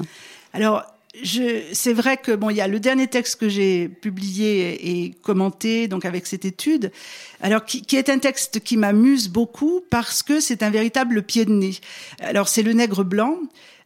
Alors, 0.52 0.86
c'est 1.24 1.92
vrai 1.92 2.16
que 2.16 2.30
bon, 2.30 2.50
il 2.50 2.56
y 2.56 2.60
a 2.60 2.68
le 2.68 2.78
dernier 2.78 3.08
texte 3.08 3.40
que 3.40 3.48
j'ai 3.48 3.88
publié 3.88 5.04
et 5.04 5.10
commenté, 5.10 5.88
donc 5.88 6.04
avec 6.04 6.26
cette 6.28 6.44
étude, 6.44 6.92
alors 7.40 7.64
qui, 7.64 7.82
qui 7.82 7.96
est 7.96 8.08
un 8.08 8.18
texte 8.18 8.60
qui 8.60 8.76
m'amuse 8.76 9.28
beaucoup 9.28 9.82
parce 9.90 10.22
que 10.22 10.38
c'est 10.38 10.62
un 10.62 10.70
véritable 10.70 11.22
pied 11.22 11.44
de 11.44 11.52
nez. 11.52 11.74
Alors 12.20 12.48
c'est 12.48 12.62
le 12.62 12.72
nègre 12.74 13.04
blanc. 13.04 13.38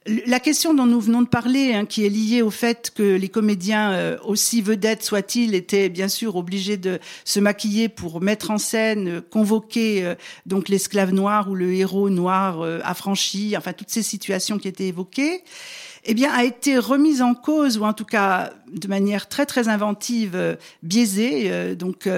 La 0.08 0.38
question 0.38 0.72
dont 0.72 0.86
nous 0.86 1.00
venons 1.00 1.22
de 1.22 1.28
parler, 1.28 1.74
hein, 1.74 1.84
qui 1.84 2.06
est 2.06 2.08
liée 2.08 2.40
au 2.40 2.50
fait 2.50 2.92
que 2.94 3.16
les 3.16 3.28
comédiens, 3.28 3.90
euh, 3.92 4.16
aussi 4.24 4.62
vedettes 4.62 5.02
soient-ils, 5.02 5.54
étaient 5.54 5.88
bien 5.88 6.06
sûr 6.06 6.36
obligés 6.36 6.76
de 6.76 7.00
se 7.24 7.40
maquiller 7.40 7.88
pour 7.88 8.20
mettre 8.20 8.52
en 8.52 8.58
scène, 8.58 9.08
euh, 9.08 9.20
convoquer 9.20 10.04
euh, 10.04 10.14
donc 10.44 10.68
l'esclave 10.68 11.12
noir 11.12 11.50
ou 11.50 11.56
le 11.56 11.74
héros 11.74 12.08
noir 12.08 12.62
affranchi, 12.84 13.56
enfin 13.56 13.72
toutes 13.72 13.90
ces 13.90 14.02
situations 14.02 14.58
qui 14.58 14.68
étaient 14.68 14.86
évoquées, 14.86 15.42
eh 16.04 16.14
bien 16.14 16.30
a 16.32 16.44
été 16.44 16.78
remise 16.78 17.20
en 17.20 17.34
cause 17.34 17.78
ou 17.78 17.84
en 17.84 17.92
tout 17.92 18.04
cas 18.04 18.52
de 18.72 18.88
manière 18.88 19.28
très 19.28 19.46
très 19.46 19.68
inventive, 19.68 20.56
biaisée, 20.82 21.74
donc 21.76 22.08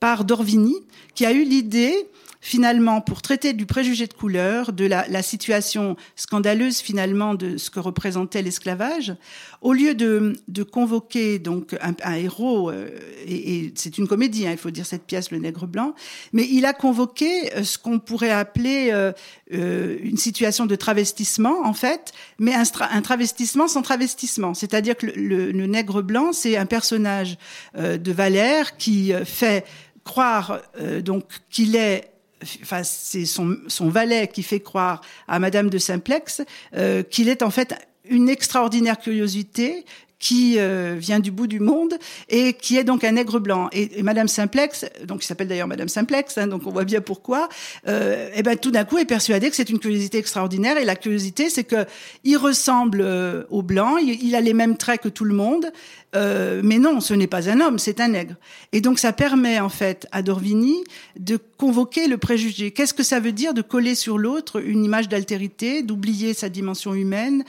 par 0.00 0.24
Dorvini, 0.24 0.76
qui 1.14 1.26
a 1.26 1.32
eu 1.32 1.44
l'idée 1.44 2.08
finalement, 2.44 3.00
pour 3.00 3.22
traiter 3.22 3.54
du 3.54 3.64
préjugé 3.64 4.06
de 4.06 4.12
couleur, 4.12 4.74
de 4.74 4.84
la, 4.84 5.22
situation 5.22 5.96
scandaleuse 6.14 6.80
finalement 6.80 7.34
de 7.34 7.56
ce 7.56 7.70
que 7.70 7.80
représentait 7.80 8.42
l'esclavage, 8.42 9.16
au 9.62 9.72
lieu 9.72 9.94
de, 9.94 10.34
de, 10.48 10.62
convoquer 10.62 11.38
donc 11.38 11.74
un, 11.80 12.12
héros, 12.12 12.70
euh, 12.70 12.90
et, 13.26 13.72
c'est 13.76 13.96
une 13.96 14.06
comédie, 14.06 14.46
hein, 14.46 14.50
il 14.50 14.58
faut 14.58 14.70
dire 14.70 14.84
cette 14.84 15.04
pièce, 15.04 15.30
Le 15.30 15.38
Nègre 15.38 15.66
Blanc, 15.66 15.94
mais 16.34 16.46
il 16.46 16.66
a 16.66 16.74
convoqué 16.74 17.54
euh, 17.54 17.64
ce 17.64 17.78
qu'on 17.78 17.98
pourrait 17.98 18.30
appeler 18.30 18.90
euh, 18.92 19.12
euh, 19.54 19.96
une 20.02 20.18
situation 20.18 20.66
de 20.66 20.76
travestissement 20.76 21.64
en 21.64 21.72
fait, 21.72 22.12
mais 22.38 22.52
un, 22.54 22.64
un 22.90 23.00
travestissement 23.00 23.68
sans 23.68 23.80
travestissement, 23.80 24.52
c'est-à-dire 24.52 24.98
que 24.98 25.06
le, 25.06 25.12
le, 25.16 25.50
le, 25.50 25.66
Nègre 25.66 25.93
Blanc, 26.02 26.32
c'est 26.32 26.56
un 26.56 26.66
personnage 26.66 27.36
de 27.76 28.12
Valère 28.12 28.76
qui 28.76 29.12
fait 29.24 29.64
croire 30.04 30.60
donc 31.02 31.24
qu'il 31.50 31.76
est 31.76 32.14
enfin 32.62 32.82
c'est 32.82 33.24
son, 33.24 33.56
son, 33.68 33.88
valet 33.88 34.28
qui 34.28 34.42
fait 34.42 34.60
croire 34.60 35.00
à 35.28 35.38
Madame 35.38 35.70
de 35.70 35.78
Simplex 35.78 36.42
euh, 36.76 37.02
qu'il 37.02 37.28
est 37.28 37.42
en 37.42 37.50
fait 37.50 37.74
une 38.08 38.28
extraordinaire 38.28 38.98
curiosité 38.98 39.84
qui 40.24 40.54
euh, 40.56 40.96
vient 40.98 41.20
du 41.20 41.30
bout 41.30 41.46
du 41.46 41.60
monde 41.60 41.98
et 42.30 42.54
qui 42.54 42.78
est 42.78 42.84
donc 42.84 43.04
un 43.04 43.12
nègre 43.12 43.40
blanc. 43.40 43.68
Et, 43.72 43.98
et 43.98 44.02
Madame 44.02 44.26
Simplex, 44.26 44.86
donc 45.04 45.22
il 45.22 45.26
s'appelle 45.26 45.48
d'ailleurs 45.48 45.68
Madame 45.68 45.88
Simplex, 45.88 46.38
hein, 46.38 46.46
donc 46.46 46.66
on 46.66 46.70
voit 46.70 46.84
bien 46.84 47.02
pourquoi. 47.02 47.50
Euh, 47.88 48.30
et 48.34 48.42
ben 48.42 48.56
tout 48.56 48.70
d'un 48.70 48.84
coup 48.84 48.96
est 48.96 49.04
persuadé 49.04 49.50
que 49.50 49.56
c'est 49.56 49.68
une 49.68 49.78
curiosité 49.78 50.16
extraordinaire. 50.16 50.78
Et 50.78 50.86
la 50.86 50.96
curiosité, 50.96 51.50
c'est 51.50 51.64
que 51.64 51.84
il 52.24 52.38
ressemble 52.38 53.02
euh, 53.02 53.42
au 53.50 53.60
blanc, 53.60 53.98
il, 53.98 54.24
il, 54.24 54.34
a 54.34 54.40
les 54.40 54.54
mêmes 54.54 54.78
traits 54.78 55.02
que 55.02 55.10
tout 55.10 55.24
le 55.24 55.34
monde, 55.34 55.70
euh, 56.16 56.62
mais 56.64 56.78
non, 56.78 57.00
ce 57.00 57.12
n'est 57.12 57.26
pas 57.26 57.50
un 57.50 57.60
homme, 57.60 57.78
c'est 57.78 58.00
un 58.00 58.08
nègre. 58.08 58.36
Et 58.72 58.80
donc 58.80 58.98
ça 58.98 59.12
permet 59.12 59.60
en 59.60 59.68
fait 59.68 60.06
à 60.10 60.22
Dorvini 60.22 60.84
de 61.18 61.38
convoquer 61.58 62.08
le 62.08 62.16
préjugé. 62.16 62.70
Qu'est-ce 62.70 62.94
que 62.94 63.02
ça 63.02 63.20
veut 63.20 63.32
dire 63.32 63.52
de 63.52 63.60
coller 63.60 63.94
sur 63.94 64.16
l'autre 64.16 64.62
une 64.62 64.86
image 64.86 65.10
d'altérité, 65.10 65.82
d'oublier 65.82 66.32
sa 66.32 66.48
dimension 66.48 66.94
humaine 66.94 67.44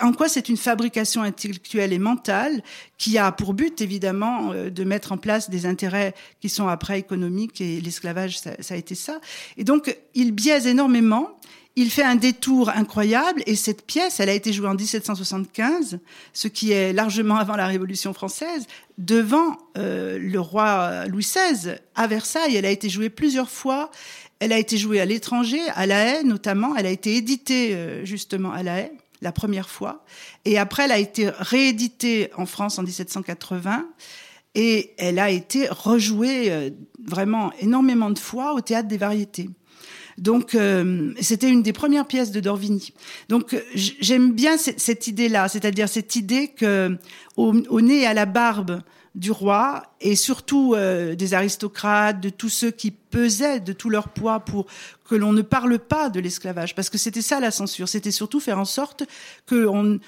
en 0.00 0.12
quoi 0.12 0.28
c'est 0.28 0.48
une 0.48 0.56
fabrication 0.56 1.22
intellectuelle 1.22 1.92
et 1.92 1.98
mentale 1.98 2.62
qui 2.98 3.18
a 3.18 3.30
pour 3.32 3.54
but 3.54 3.80
évidemment 3.80 4.52
euh, 4.52 4.70
de 4.70 4.84
mettre 4.84 5.12
en 5.12 5.16
place 5.16 5.50
des 5.50 5.66
intérêts 5.66 6.14
qui 6.40 6.48
sont 6.48 6.68
après 6.68 6.98
économiques 6.98 7.60
et 7.60 7.80
l'esclavage 7.80 8.38
ça, 8.38 8.50
ça, 8.60 8.74
a 8.74 8.76
été 8.76 8.94
ça. 8.94 9.20
Et 9.56 9.64
donc 9.64 9.96
il 10.14 10.32
biaise 10.32 10.66
énormément. 10.66 11.30
Il 11.74 11.90
fait 11.90 12.02
un 12.02 12.16
détour 12.16 12.68
incroyable 12.68 13.42
et 13.46 13.56
cette 13.56 13.86
pièce, 13.86 14.20
elle 14.20 14.28
a 14.28 14.34
été 14.34 14.52
jouée 14.52 14.68
en 14.68 14.74
1775, 14.74 16.00
ce 16.34 16.48
qui 16.48 16.72
est 16.72 16.92
largement 16.92 17.36
avant 17.36 17.56
la 17.56 17.66
Révolution 17.66 18.12
française, 18.12 18.66
devant 18.98 19.56
euh, 19.78 20.18
le 20.18 20.38
roi 20.38 21.06
Louis 21.06 21.24
XVI 21.24 21.76
à 21.94 22.06
Versailles. 22.06 22.56
Elle 22.56 22.66
a 22.66 22.70
été 22.70 22.90
jouée 22.90 23.08
plusieurs 23.08 23.48
fois. 23.48 23.90
Elle 24.38 24.52
a 24.52 24.58
été 24.58 24.76
jouée 24.76 25.00
à 25.00 25.06
l'étranger, 25.06 25.60
à 25.74 25.86
La 25.86 26.18
Haye 26.18 26.26
notamment. 26.26 26.76
Elle 26.76 26.84
a 26.84 26.90
été 26.90 27.16
éditée 27.16 27.74
euh, 27.74 28.04
justement 28.04 28.52
à 28.52 28.62
La 28.62 28.80
Haye 28.80 28.92
la 29.22 29.32
première 29.32 29.70
fois. 29.70 30.04
Et 30.44 30.58
après, 30.58 30.84
elle 30.84 30.92
a 30.92 30.98
été 30.98 31.30
rééditée 31.30 32.30
en 32.36 32.44
France 32.44 32.78
en 32.78 32.82
1780. 32.82 33.88
Et 34.54 34.92
elle 34.98 35.18
a 35.18 35.30
été 35.30 35.66
rejouée 35.68 36.52
euh, 36.52 36.70
vraiment 37.02 37.52
énormément 37.60 38.10
de 38.10 38.18
fois 38.18 38.52
au 38.52 38.60
théâtre 38.60 38.88
des 38.88 38.98
variétés. 38.98 39.48
Donc, 40.18 40.54
euh, 40.54 41.14
c'était 41.20 41.48
une 41.48 41.62
des 41.62 41.72
premières 41.72 42.06
pièces 42.06 42.32
de 42.32 42.40
Dorvigny. 42.40 42.92
Donc, 43.30 43.56
j'aime 43.74 44.32
bien 44.32 44.58
cette 44.58 45.06
idée-là, 45.06 45.48
c'est-à-dire 45.48 45.88
cette 45.88 46.16
idée 46.16 46.48
que 46.48 46.98
au, 47.38 47.54
au, 47.70 47.80
nez 47.80 48.02
et 48.02 48.06
à 48.06 48.12
la 48.12 48.26
barbe 48.26 48.82
du 49.14 49.30
roi 49.30 49.82
et 50.00 50.16
surtout 50.16 50.74
euh, 50.74 51.14
des 51.14 51.34
aristocrates, 51.34 52.20
de 52.20 52.30
tous 52.30 52.48
ceux 52.48 52.70
qui 52.70 52.90
pesaient 52.90 53.60
de 53.60 53.72
tout 53.72 53.90
leur 53.90 54.08
poids 54.08 54.40
pour 54.40 54.66
que 55.04 55.14
l'on 55.14 55.32
ne 55.32 55.42
parle 55.42 55.78
pas 55.78 56.08
de 56.08 56.18
l'esclavage, 56.18 56.74
parce 56.74 56.88
que 56.88 56.98
c'était 56.98 57.22
ça 57.22 57.38
la 57.38 57.50
censure, 57.50 57.88
c'était 57.88 58.10
surtout 58.10 58.40
faire 58.40 58.58
en 58.58 58.64
sorte 58.64 59.04
que 59.46 59.66
on, 59.66 60.00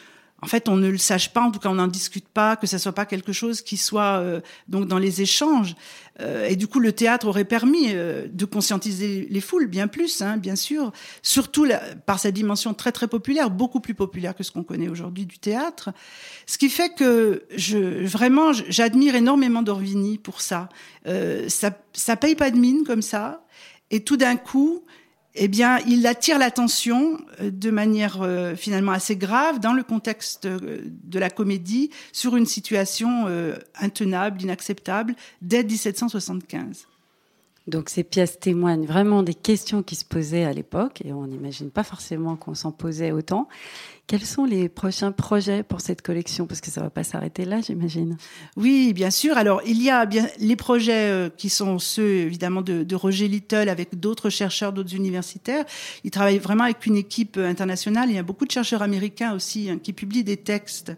en 0.42 0.46
fait, 0.46 0.68
on 0.68 0.76
ne 0.76 0.88
le 0.88 0.98
sache 0.98 1.32
pas, 1.32 1.40
en 1.40 1.50
tout 1.50 1.58
cas, 1.58 1.70
on 1.70 1.76
n'en 1.76 1.86
discute 1.86 2.28
pas, 2.28 2.56
que 2.56 2.66
ça 2.66 2.78
soit 2.78 2.92
pas 2.92 3.06
quelque 3.06 3.32
chose 3.32 3.62
qui 3.62 3.78
soit 3.78 4.18
euh, 4.18 4.40
donc 4.68 4.86
dans 4.86 4.98
les 4.98 5.22
échanges. 5.22 5.74
Euh, 6.20 6.46
et 6.46 6.54
du 6.56 6.66
coup, 6.66 6.80
le 6.80 6.92
théâtre 6.92 7.26
aurait 7.26 7.46
permis 7.46 7.92
euh, 7.94 8.26
de 8.30 8.44
conscientiser 8.44 9.26
les 9.30 9.40
foules 9.40 9.68
bien 9.68 9.88
plus, 9.88 10.20
hein, 10.20 10.36
bien 10.36 10.54
sûr, 10.54 10.92
surtout 11.22 11.66
par 12.04 12.18
sa 12.18 12.30
dimension 12.30 12.74
très 12.74 12.92
très 12.92 13.08
populaire, 13.08 13.48
beaucoup 13.50 13.80
plus 13.80 13.94
populaire 13.94 14.34
que 14.34 14.42
ce 14.42 14.52
qu'on 14.52 14.64
connaît 14.64 14.88
aujourd'hui 14.88 15.24
du 15.24 15.38
théâtre. 15.38 15.90
Ce 16.46 16.58
qui 16.58 16.68
fait 16.68 16.90
que 16.90 17.44
je 17.56 18.04
vraiment 18.04 18.52
j'admire 18.52 19.14
énormément 19.14 19.62
Dorvini 19.62 20.18
pour 20.18 20.40
ça. 20.40 20.68
Ça. 21.48 21.78
Ça 21.96 22.16
paye 22.16 22.34
pas 22.34 22.50
de 22.50 22.56
mine 22.56 22.82
comme 22.84 23.02
ça, 23.02 23.44
et 23.90 24.02
tout 24.02 24.16
d'un 24.16 24.36
coup, 24.36 24.84
eh 25.34 25.48
bien, 25.48 25.78
il 25.86 26.06
attire 26.06 26.38
l'attention 26.38 27.18
euh, 27.40 27.50
de 27.50 27.70
manière 27.70 28.22
euh, 28.22 28.54
finalement 28.54 28.92
assez 28.92 29.16
grave 29.16 29.58
dans 29.58 29.72
le 29.72 29.82
contexte 29.82 30.46
euh, 30.46 30.82
de 30.84 31.18
la 31.18 31.30
comédie 31.30 31.90
sur 32.12 32.36
une 32.36 32.46
situation 32.46 33.26
intenable, 33.80 34.42
inacceptable 34.42 35.14
dès 35.42 35.64
1775. 35.64 36.86
Donc 37.66 37.88
ces 37.88 38.04
pièces 38.04 38.38
témoignent 38.38 38.84
vraiment 38.84 39.22
des 39.22 39.34
questions 39.34 39.82
qui 39.82 39.94
se 39.96 40.04
posaient 40.04 40.44
à 40.44 40.52
l'époque 40.52 41.00
et 41.04 41.12
on 41.12 41.26
n'imagine 41.26 41.70
pas 41.70 41.84
forcément 41.84 42.36
qu'on 42.36 42.54
s'en 42.54 42.72
posait 42.72 43.12
autant. 43.12 43.48
Quels 44.06 44.26
sont 44.26 44.44
les 44.44 44.68
prochains 44.68 45.12
projets 45.12 45.62
pour 45.62 45.80
cette 45.80 46.02
collection? 46.02 46.46
Parce 46.46 46.60
que 46.60 46.70
ça 46.70 46.82
ne 46.82 46.86
va 46.86 46.90
pas 46.90 47.04
s'arrêter 47.04 47.46
là, 47.46 47.62
j'imagine. 47.62 48.18
Oui, 48.54 48.92
bien 48.92 49.10
sûr. 49.10 49.38
Alors, 49.38 49.62
il 49.66 49.82
y 49.82 49.88
a 49.88 50.04
bien 50.04 50.26
les 50.38 50.56
projets 50.56 51.10
euh, 51.10 51.30
qui 51.34 51.48
sont 51.48 51.78
ceux, 51.78 52.18
évidemment, 52.18 52.60
de, 52.60 52.94
Roger 52.94 53.28
Little 53.28 53.70
avec 53.70 53.98
d'autres 53.98 54.28
chercheurs, 54.28 54.74
d'autres 54.74 54.94
universitaires. 54.94 55.64
Il 56.04 56.10
travaille 56.10 56.36
vraiment 56.36 56.64
avec 56.64 56.84
une 56.84 56.96
équipe 56.96 57.38
internationale. 57.38 58.10
Il 58.10 58.16
y 58.16 58.18
a 58.18 58.22
beaucoup 58.22 58.44
de 58.44 58.50
chercheurs 58.50 58.82
américains 58.82 59.34
aussi 59.34 59.70
hein, 59.70 59.78
qui 59.82 59.94
publient 59.94 60.22
des 60.22 60.36
textes, 60.36 60.92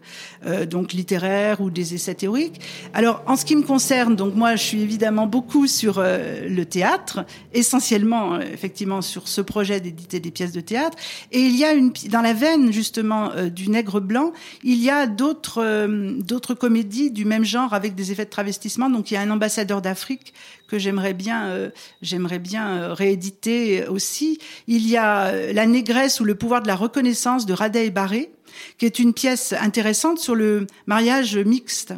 euh, 0.45 0.65
donc 0.65 0.91
littéraires 0.91 1.61
ou 1.61 1.69
des 1.69 1.93
essais 1.93 2.13
théoriques. 2.13 2.59
Alors, 2.93 3.23
en 3.25 3.37
ce 3.37 3.45
qui 3.45 3.55
me 3.55 3.63
concerne, 3.63 4.17
donc 4.17 4.35
moi, 4.35 4.57
je 4.57 4.63
suis 4.63 4.81
évidemment 4.81 5.27
beaucoup 5.27 5.65
sur 5.65 5.99
euh, 5.99 6.45
le 6.57 6.65
théâtre, 6.65 7.25
essentiellement, 7.53 8.33
euh, 8.33 8.39
effectivement, 8.41 9.01
sur 9.01 9.27
ce 9.27 9.39
projet 9.39 9.79
d'éditer 9.79 10.19
des 10.19 10.31
pièces 10.31 10.51
de 10.51 10.59
théâtre. 10.59 10.97
Et 11.31 11.39
il 11.39 11.55
y 11.55 11.63
a 11.63 11.73
une 11.73 11.93
dans 12.09 12.21
la 12.21 12.33
veine, 12.33 12.73
justement, 12.73 13.31
euh, 13.31 13.49
du 13.49 13.69
Nègre 13.69 14.01
blanc, 14.01 14.33
il 14.63 14.77
y 14.83 14.89
a 14.89 15.07
d'autres 15.07 15.63
euh, 15.63 16.11
d'autres 16.19 16.53
comédies 16.53 17.11
du 17.11 17.23
même 17.23 17.45
genre 17.45 17.73
avec 17.73 17.95
des 17.95 18.11
effets 18.11 18.25
de 18.25 18.29
travestissement. 18.29 18.89
Donc 18.89 19.11
il 19.11 19.13
y 19.13 19.17
a 19.17 19.21
un 19.21 19.29
ambassadeur 19.29 19.81
d'Afrique 19.81 20.33
que 20.67 20.77
j'aimerais 20.77 21.13
bien 21.13 21.69
j'aimerais 22.01 22.39
bien 22.39 22.93
rééditer 22.93 23.87
aussi. 23.87 24.39
Il 24.67 24.85
y 24.87 24.97
a 24.97 25.53
La 25.53 25.65
négresse 25.65 26.19
ou 26.19 26.25
le 26.25 26.35
pouvoir 26.35 26.61
de 26.61 26.67
la 26.67 26.75
reconnaissance 26.75 27.45
de 27.45 27.53
Radey 27.53 27.89
Barré, 27.89 28.31
qui 28.77 28.85
est 28.85 28.99
une 28.99 29.13
pièce 29.13 29.53
intéressante 29.53 30.19
sur 30.19 30.35
le 30.35 30.67
mariage 30.87 31.37
mixte 31.37 31.93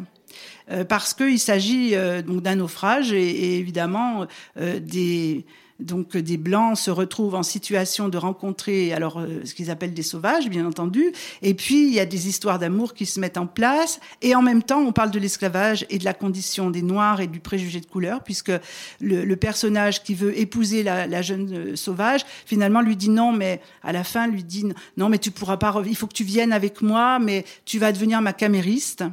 parce 0.87 1.13
qu'il 1.13 1.39
s'agit 1.39 1.95
donc 2.25 2.41
d'un 2.41 2.55
naufrage 2.55 3.11
et, 3.11 3.29
et 3.29 3.57
évidemment 3.57 4.27
des 4.55 5.45
donc 5.79 6.17
des 6.17 6.37
blancs 6.37 6.77
se 6.77 6.91
retrouvent 6.91 7.35
en 7.35 7.43
situation 7.43 8.09
de 8.09 8.17
rencontrer 8.17 8.93
alors 8.93 9.19
euh, 9.19 9.41
ce 9.45 9.53
qu'ils 9.53 9.71
appellent 9.71 9.93
des 9.93 10.03
sauvages 10.03 10.49
bien 10.49 10.65
entendu. 10.65 11.11
Et 11.41 11.53
puis 11.53 11.87
il 11.87 11.93
y 11.93 11.99
a 11.99 12.05
des 12.05 12.27
histoires 12.27 12.59
d'amour 12.59 12.93
qui 12.93 13.05
se 13.05 13.19
mettent 13.19 13.37
en 13.37 13.47
place. 13.47 13.99
Et 14.21 14.35
en 14.35 14.41
même 14.41 14.63
temps 14.63 14.81
on 14.81 14.91
parle 14.91 15.11
de 15.11 15.19
l'esclavage 15.19 15.85
et 15.89 15.97
de 15.97 16.05
la 16.05 16.13
condition 16.13 16.69
des 16.69 16.81
noirs 16.81 17.21
et 17.21 17.27
du 17.27 17.39
préjugé 17.39 17.79
de 17.79 17.85
couleur 17.85 18.23
puisque 18.23 18.51
le, 18.99 19.23
le 19.23 19.35
personnage 19.35 20.03
qui 20.03 20.15
veut 20.15 20.37
épouser 20.37 20.83
la, 20.83 21.07
la 21.07 21.21
jeune 21.21 21.53
euh, 21.53 21.75
sauvage 21.75 22.21
finalement 22.45 22.81
lui 22.81 22.95
dit 22.95 23.09
non 23.09 23.31
mais 23.31 23.61
à 23.83 23.93
la 23.93 24.03
fin 24.03 24.27
lui 24.27 24.43
dit 24.43 24.65
non 24.97 25.09
mais 25.09 25.17
tu 25.17 25.31
pourras 25.31 25.57
pas 25.57 25.81
il 25.85 25.95
faut 25.95 26.07
que 26.07 26.13
tu 26.13 26.23
viennes 26.23 26.51
avec 26.51 26.81
moi 26.81 27.19
mais 27.19 27.45
tu 27.65 27.79
vas 27.79 27.91
devenir 27.91 28.21
ma 28.21 28.33
camériste 28.33 29.03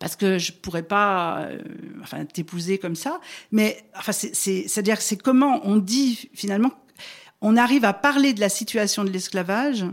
parce 0.00 0.16
que 0.16 0.38
je 0.38 0.50
pourrais 0.50 0.82
pas 0.82 1.42
euh, 1.42 1.58
enfin 2.02 2.24
t'épouser 2.24 2.78
comme 2.78 2.96
ça. 2.96 3.20
Mais 3.52 3.84
enfin 3.96 4.10
c'est 4.10 4.34
c'est 4.34 4.78
à 4.78 4.82
dire 4.82 4.96
que 4.96 5.04
c'est 5.04 5.18
comment 5.18 5.60
on 5.62 5.76
dit 5.76 6.28
finalement 6.34 6.72
on 7.40 7.56
arrive 7.56 7.84
à 7.84 7.92
parler 7.92 8.32
de 8.32 8.40
la 8.40 8.48
situation 8.48 9.04
de 9.04 9.10
l'esclavage 9.10 9.84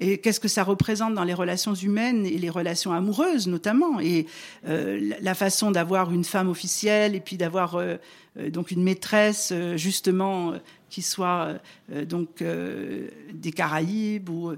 et 0.00 0.18
qu'est-ce 0.18 0.40
que 0.40 0.48
ça 0.48 0.64
représente 0.64 1.14
dans 1.14 1.22
les 1.22 1.34
relations 1.34 1.74
humaines 1.74 2.26
et 2.26 2.38
les 2.38 2.50
relations 2.50 2.92
amoureuses 2.92 3.46
notamment, 3.46 4.00
et 4.00 4.26
la 4.64 5.34
façon 5.34 5.70
d'avoir 5.70 6.12
une 6.12 6.24
femme 6.24 6.48
officielle 6.48 7.14
et 7.14 7.20
puis 7.20 7.36
d'avoir 7.36 7.80
donc 8.48 8.72
une 8.72 8.82
maîtresse 8.82 9.52
justement 9.76 10.54
qui 10.90 11.00
soit 11.00 11.60
donc 12.08 12.42
des 12.42 13.52
Caraïbes 13.52 14.28
ou 14.30 14.56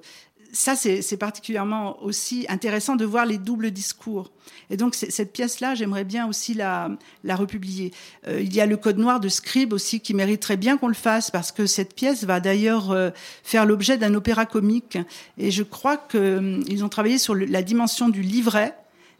ça, 0.52 0.74
c'est 0.76 1.16
particulièrement 1.16 2.02
aussi 2.02 2.46
intéressant 2.48 2.96
de 2.96 3.04
voir 3.04 3.26
les 3.26 3.38
doubles 3.38 3.70
discours. 3.70 4.30
Et 4.70 4.76
donc, 4.76 4.94
cette 4.94 5.32
pièce-là, 5.32 5.74
j'aimerais 5.74 6.04
bien 6.04 6.26
aussi 6.26 6.54
la, 6.54 6.90
la 7.24 7.36
republier. 7.36 7.92
Euh, 8.26 8.40
il 8.40 8.54
y 8.54 8.60
a 8.60 8.66
le 8.66 8.76
Code 8.76 8.98
noir 8.98 9.20
de 9.20 9.28
Scribe 9.28 9.72
aussi 9.72 10.00
qui 10.00 10.14
mériterait 10.14 10.56
bien 10.56 10.76
qu'on 10.76 10.88
le 10.88 10.94
fasse 10.94 11.30
parce 11.30 11.52
que 11.52 11.66
cette 11.66 11.94
pièce 11.94 12.24
va 12.24 12.40
d'ailleurs 12.40 12.90
euh, 12.90 13.10
faire 13.42 13.66
l'objet 13.66 13.98
d'un 13.98 14.14
opéra 14.14 14.46
comique. 14.46 14.98
Et 15.38 15.50
je 15.50 15.62
crois 15.62 15.96
qu'ils 15.96 16.20
euh, 16.20 16.82
ont 16.82 16.88
travaillé 16.88 17.18
sur 17.18 17.34
la 17.34 17.62
dimension 17.62 18.08
du 18.08 18.22
livret. 18.22 18.74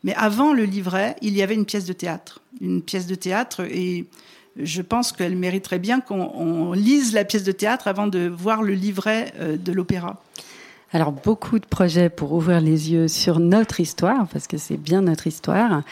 Mais 0.04 0.14
avant 0.14 0.52
le 0.52 0.64
livret, 0.64 1.16
il 1.23 1.37
y 1.37 1.42
avait 1.42 1.54
une 1.54 1.66
pièce 1.66 1.85
de 1.85 1.92
théâtre. 1.92 2.40
Une 2.61 2.83
pièce 2.83 3.06
de 3.06 3.14
théâtre 3.14 3.62
et 3.62 4.06
je 4.56 4.80
pense 4.80 5.12
qu'elle 5.12 5.37
mériterait 5.37 5.78
bien 5.78 6.00
qu'on 6.00 6.73
lise 6.73 7.12
la 7.12 7.25
pièce 7.25 7.45
de 7.45 7.52
théâtre 7.52 7.88
avant 7.88 8.06
de 8.06 8.26
voir 8.26 8.62
le 8.62 8.73
livret 8.73 9.35
de 9.38 9.73
l'opéra. 9.73 10.23
Alors 10.96 11.12
beaucoup 11.12 11.58
de 11.58 11.66
projets 11.66 12.08
pour 12.08 12.32
ouvrir 12.32 12.62
les 12.62 12.90
yeux 12.90 13.06
sur 13.06 13.38
notre 13.38 13.80
histoire, 13.80 14.26
parce 14.28 14.46
que 14.46 14.56
c'est 14.56 14.78
bien 14.78 15.02
notre 15.02 15.26
histoire. 15.26 15.82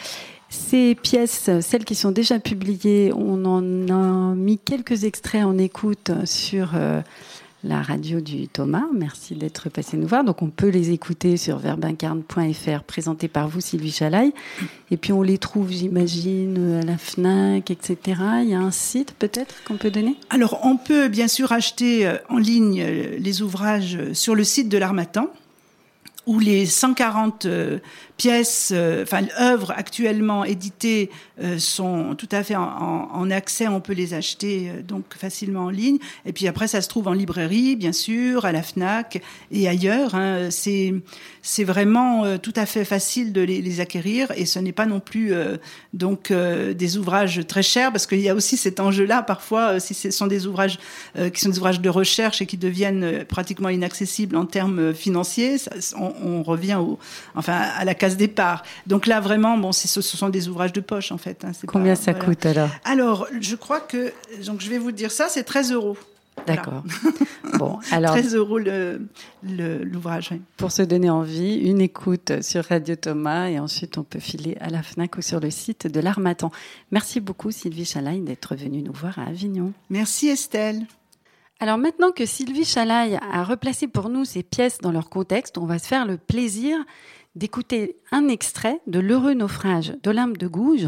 Ces 0.49 0.95
pièces, 0.95 1.51
celles 1.61 1.85
qui 1.85 1.93
sont 1.93 2.09
déjà 2.09 2.39
publiées, 2.39 3.13
on 3.15 3.45
en 3.45 3.87
a 3.89 4.33
mis 4.33 4.57
quelques 4.57 5.03
extraits 5.03 5.45
en 5.45 5.59
écoute 5.59 6.09
sur 6.25 6.71
euh, 6.73 7.03
la 7.65 7.81
radio 7.81 8.21
du 8.21 8.47
Thomas. 8.47 8.85
Merci 8.93 9.35
d'être 9.35 9.69
passé 9.69 9.97
nous 9.97 10.07
voir. 10.07 10.23
Donc 10.23 10.41
on 10.41 10.49
peut 10.49 10.69
les 10.69 10.91
écouter 10.91 11.35
sur 11.35 11.57
verbincarne.fr, 11.57 12.83
présenté 12.83 13.27
par 13.27 13.49
vous, 13.49 13.59
Sylvie 13.59 13.91
Chalaille. 13.91 14.33
Et 14.91 14.97
puis 14.97 15.11
on 15.11 15.23
les 15.23 15.39
trouve, 15.39 15.71
j'imagine, 15.71 16.81
à 16.81 16.85
la 16.85 16.97
FNAC, 16.97 17.71
etc. 17.71 17.97
Il 18.43 18.49
y 18.49 18.53
a 18.53 18.59
un 18.59 18.71
site 18.71 19.13
peut-être 19.17 19.63
qu'on 19.65 19.77
peut 19.77 19.91
donner? 19.91 20.15
Alors 20.29 20.59
on 20.63 20.77
peut 20.77 21.07
bien 21.07 21.27
sûr 21.27 21.51
acheter 21.51 22.05
euh, 22.05 22.17
en 22.29 22.37
ligne 22.37 22.81
euh, 22.81 23.17
les 23.17 23.41
ouvrages 23.41 23.97
sur 24.13 24.35
le 24.35 24.43
site 24.43 24.69
de 24.69 24.77
l'Armatan 24.77 25.29
où 26.27 26.39
les 26.39 26.65
140 26.65 27.45
pièces, 28.17 28.71
euh, 28.73 29.03
enfin 29.03 29.23
œuvres 29.39 29.71
actuellement 29.75 30.45
éditées 30.45 31.09
euh, 31.41 31.59
sont 31.59 32.15
tout 32.15 32.29
à 32.31 32.43
fait 32.43 32.55
en, 32.55 33.29
accès, 33.29 33.67
on 33.67 33.81
peut 33.81 33.93
les 33.93 34.13
acheter 34.13 34.69
euh, 34.69 34.81
donc 34.81 35.03
facilement 35.17 35.65
en 35.65 35.69
ligne. 35.69 35.97
Et 36.25 36.31
puis 36.31 36.47
après, 36.47 36.67
ça 36.67 36.81
se 36.81 36.87
trouve 36.87 37.07
en 37.07 37.13
librairie, 37.13 37.75
bien 37.75 37.91
sûr, 37.91 38.45
à 38.45 38.51
la 38.51 38.63
Fnac 38.63 39.21
et 39.51 39.67
ailleurs. 39.67 40.15
Hein. 40.15 40.49
C'est 40.49 40.93
c'est 41.41 41.63
vraiment 41.63 42.39
tout 42.39 42.53
à 42.55 42.65
fait 42.65 42.85
facile 42.85 43.31
de 43.31 43.41
les, 43.41 43.61
les 43.61 43.79
acquérir 43.79 44.31
et 44.35 44.47
ce 44.47 44.57
n'est 44.57 44.71
pas 44.71 44.87
non 44.87 44.99
plus 44.99 45.31
donc 45.93 46.33
des 46.33 46.97
ouvrages 46.97 47.45
très 47.47 47.61
chers 47.61 47.91
parce 47.91 48.07
qu'il 48.07 48.19
y 48.21 48.29
a 48.29 48.33
aussi 48.33 48.57
cet 48.57 48.79
enjeu-là 48.79 49.21
parfois 49.21 49.79
si 49.79 49.93
ce 49.93 50.09
sont 50.09 50.25
des 50.25 50.47
ouvrages 50.47 50.79
qui 51.33 51.39
sont 51.39 51.49
des 51.49 51.59
ouvrages 51.59 51.81
de 51.81 51.89
recherche 51.89 52.41
et 52.41 52.47
qui 52.47 52.57
deviennent 52.57 53.25
pratiquement 53.25 53.69
inaccessibles 53.69 54.35
en 54.37 54.47
termes 54.47 54.91
financiers, 54.95 55.57
on, 55.99 56.13
on, 56.23 56.41
revient 56.41 56.79
au, 56.81 56.97
enfin 57.35 57.53
à 57.53 57.85
la 57.85 57.93
départ. 58.09 58.63
Donc 58.87 59.07
là, 59.07 59.19
vraiment, 59.19 59.57
bon, 59.57 59.71
ce 59.71 60.01
sont 60.01 60.29
des 60.29 60.47
ouvrages 60.47 60.73
de 60.73 60.81
poche, 60.81 61.11
en 61.11 61.17
fait. 61.17 61.43
Hein, 61.43 61.51
Combien 61.67 61.95
ça 61.95 62.13
coûte 62.13 62.45
alors 62.45 62.69
Alors, 62.83 63.27
je 63.39 63.55
crois 63.55 63.79
que, 63.79 64.13
donc 64.45 64.61
je 64.61 64.69
vais 64.69 64.77
vous 64.77 64.91
dire 64.91 65.11
ça, 65.11 65.27
c'est 65.29 65.43
13 65.43 65.71
euros. 65.71 65.97
D'accord. 66.47 66.83
Bon, 67.57 67.79
alors 67.91 68.11
13 68.11 68.35
euros 68.35 68.59
l'ouvrage. 69.41 70.31
Pour 70.57 70.71
se 70.71 70.81
donner 70.81 71.09
envie, 71.09 71.55
une 71.55 71.79
écoute 71.79 72.41
sur 72.41 72.65
Radio 72.65 72.97
Thomas 72.97 73.47
et 73.47 73.59
ensuite 73.59 73.97
on 73.97 74.03
peut 74.03 74.19
filer 74.19 74.57
à 74.59 74.69
la 74.69 74.83
Fnac 74.83 75.15
ou 75.17 75.21
sur 75.21 75.39
le 75.39 75.49
site 75.49 75.87
de 75.87 76.01
l'Armatan. 76.01 76.51
Merci 76.91 77.21
beaucoup 77.21 77.51
Sylvie 77.51 77.85
Chalaille 77.85 78.19
d'être 78.19 78.55
venue 78.55 78.81
nous 78.81 78.91
voir 78.91 79.19
à 79.19 79.27
Avignon. 79.27 79.71
Merci 79.89 80.27
Estelle. 80.27 80.85
Alors 81.59 81.77
maintenant 81.77 82.11
que 82.11 82.25
Sylvie 82.25 82.65
Chalaille 82.65 83.17
a 83.21 83.43
replacé 83.43 83.87
pour 83.87 84.09
nous 84.09 84.25
ces 84.25 84.43
pièces 84.43 84.79
dans 84.79 84.91
leur 84.91 85.09
contexte, 85.09 85.57
on 85.57 85.65
va 85.65 85.79
se 85.79 85.87
faire 85.87 86.05
le 86.05 86.17
plaisir 86.17 86.77
d'écouter 87.35 87.97
un 88.11 88.27
extrait 88.27 88.81
de 88.87 88.99
L'heureux 88.99 89.33
naufrage 89.33 89.93
d'Olympe 90.03 90.37
de 90.37 90.47
Gouges 90.47 90.87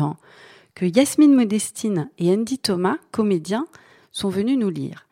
que 0.75 0.85
Yasmine 0.85 1.33
Modestine 1.33 2.09
et 2.17 2.31
Andy 2.31 2.59
Thomas, 2.59 2.97
comédiens, 3.11 3.65
sont 4.11 4.29
venus 4.29 4.57
nous 4.57 4.69
lire. 4.69 5.07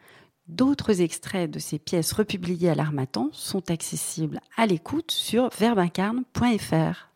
D'autres 0.47 1.01
extraits 1.01 1.49
de 1.49 1.57
ces 1.57 1.79
pièces 1.79 2.11
republiées 2.11 2.69
à 2.69 2.75
l'Armatan 2.75 3.29
sont 3.31 3.71
accessibles 3.71 4.41
à 4.57 4.67
l'écoute 4.67 5.11
sur 5.11 5.49
verbincarne.fr. 5.57 7.09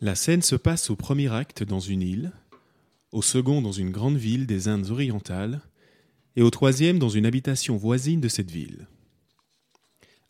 La 0.00 0.14
scène 0.14 0.42
se 0.42 0.56
passe 0.56 0.90
au 0.90 0.96
premier 0.96 1.32
acte 1.32 1.62
dans 1.62 1.80
une 1.80 2.02
île, 2.02 2.32
au 3.12 3.22
second 3.22 3.62
dans 3.62 3.72
une 3.72 3.90
grande 3.90 4.16
ville 4.16 4.46
des 4.46 4.68
Indes 4.68 4.90
orientales, 4.90 5.62
et 6.36 6.42
au 6.42 6.50
troisième 6.50 6.98
dans 6.98 7.08
une 7.08 7.26
habitation 7.26 7.76
voisine 7.76 8.20
de 8.20 8.28
cette 8.28 8.50
ville. 8.50 8.86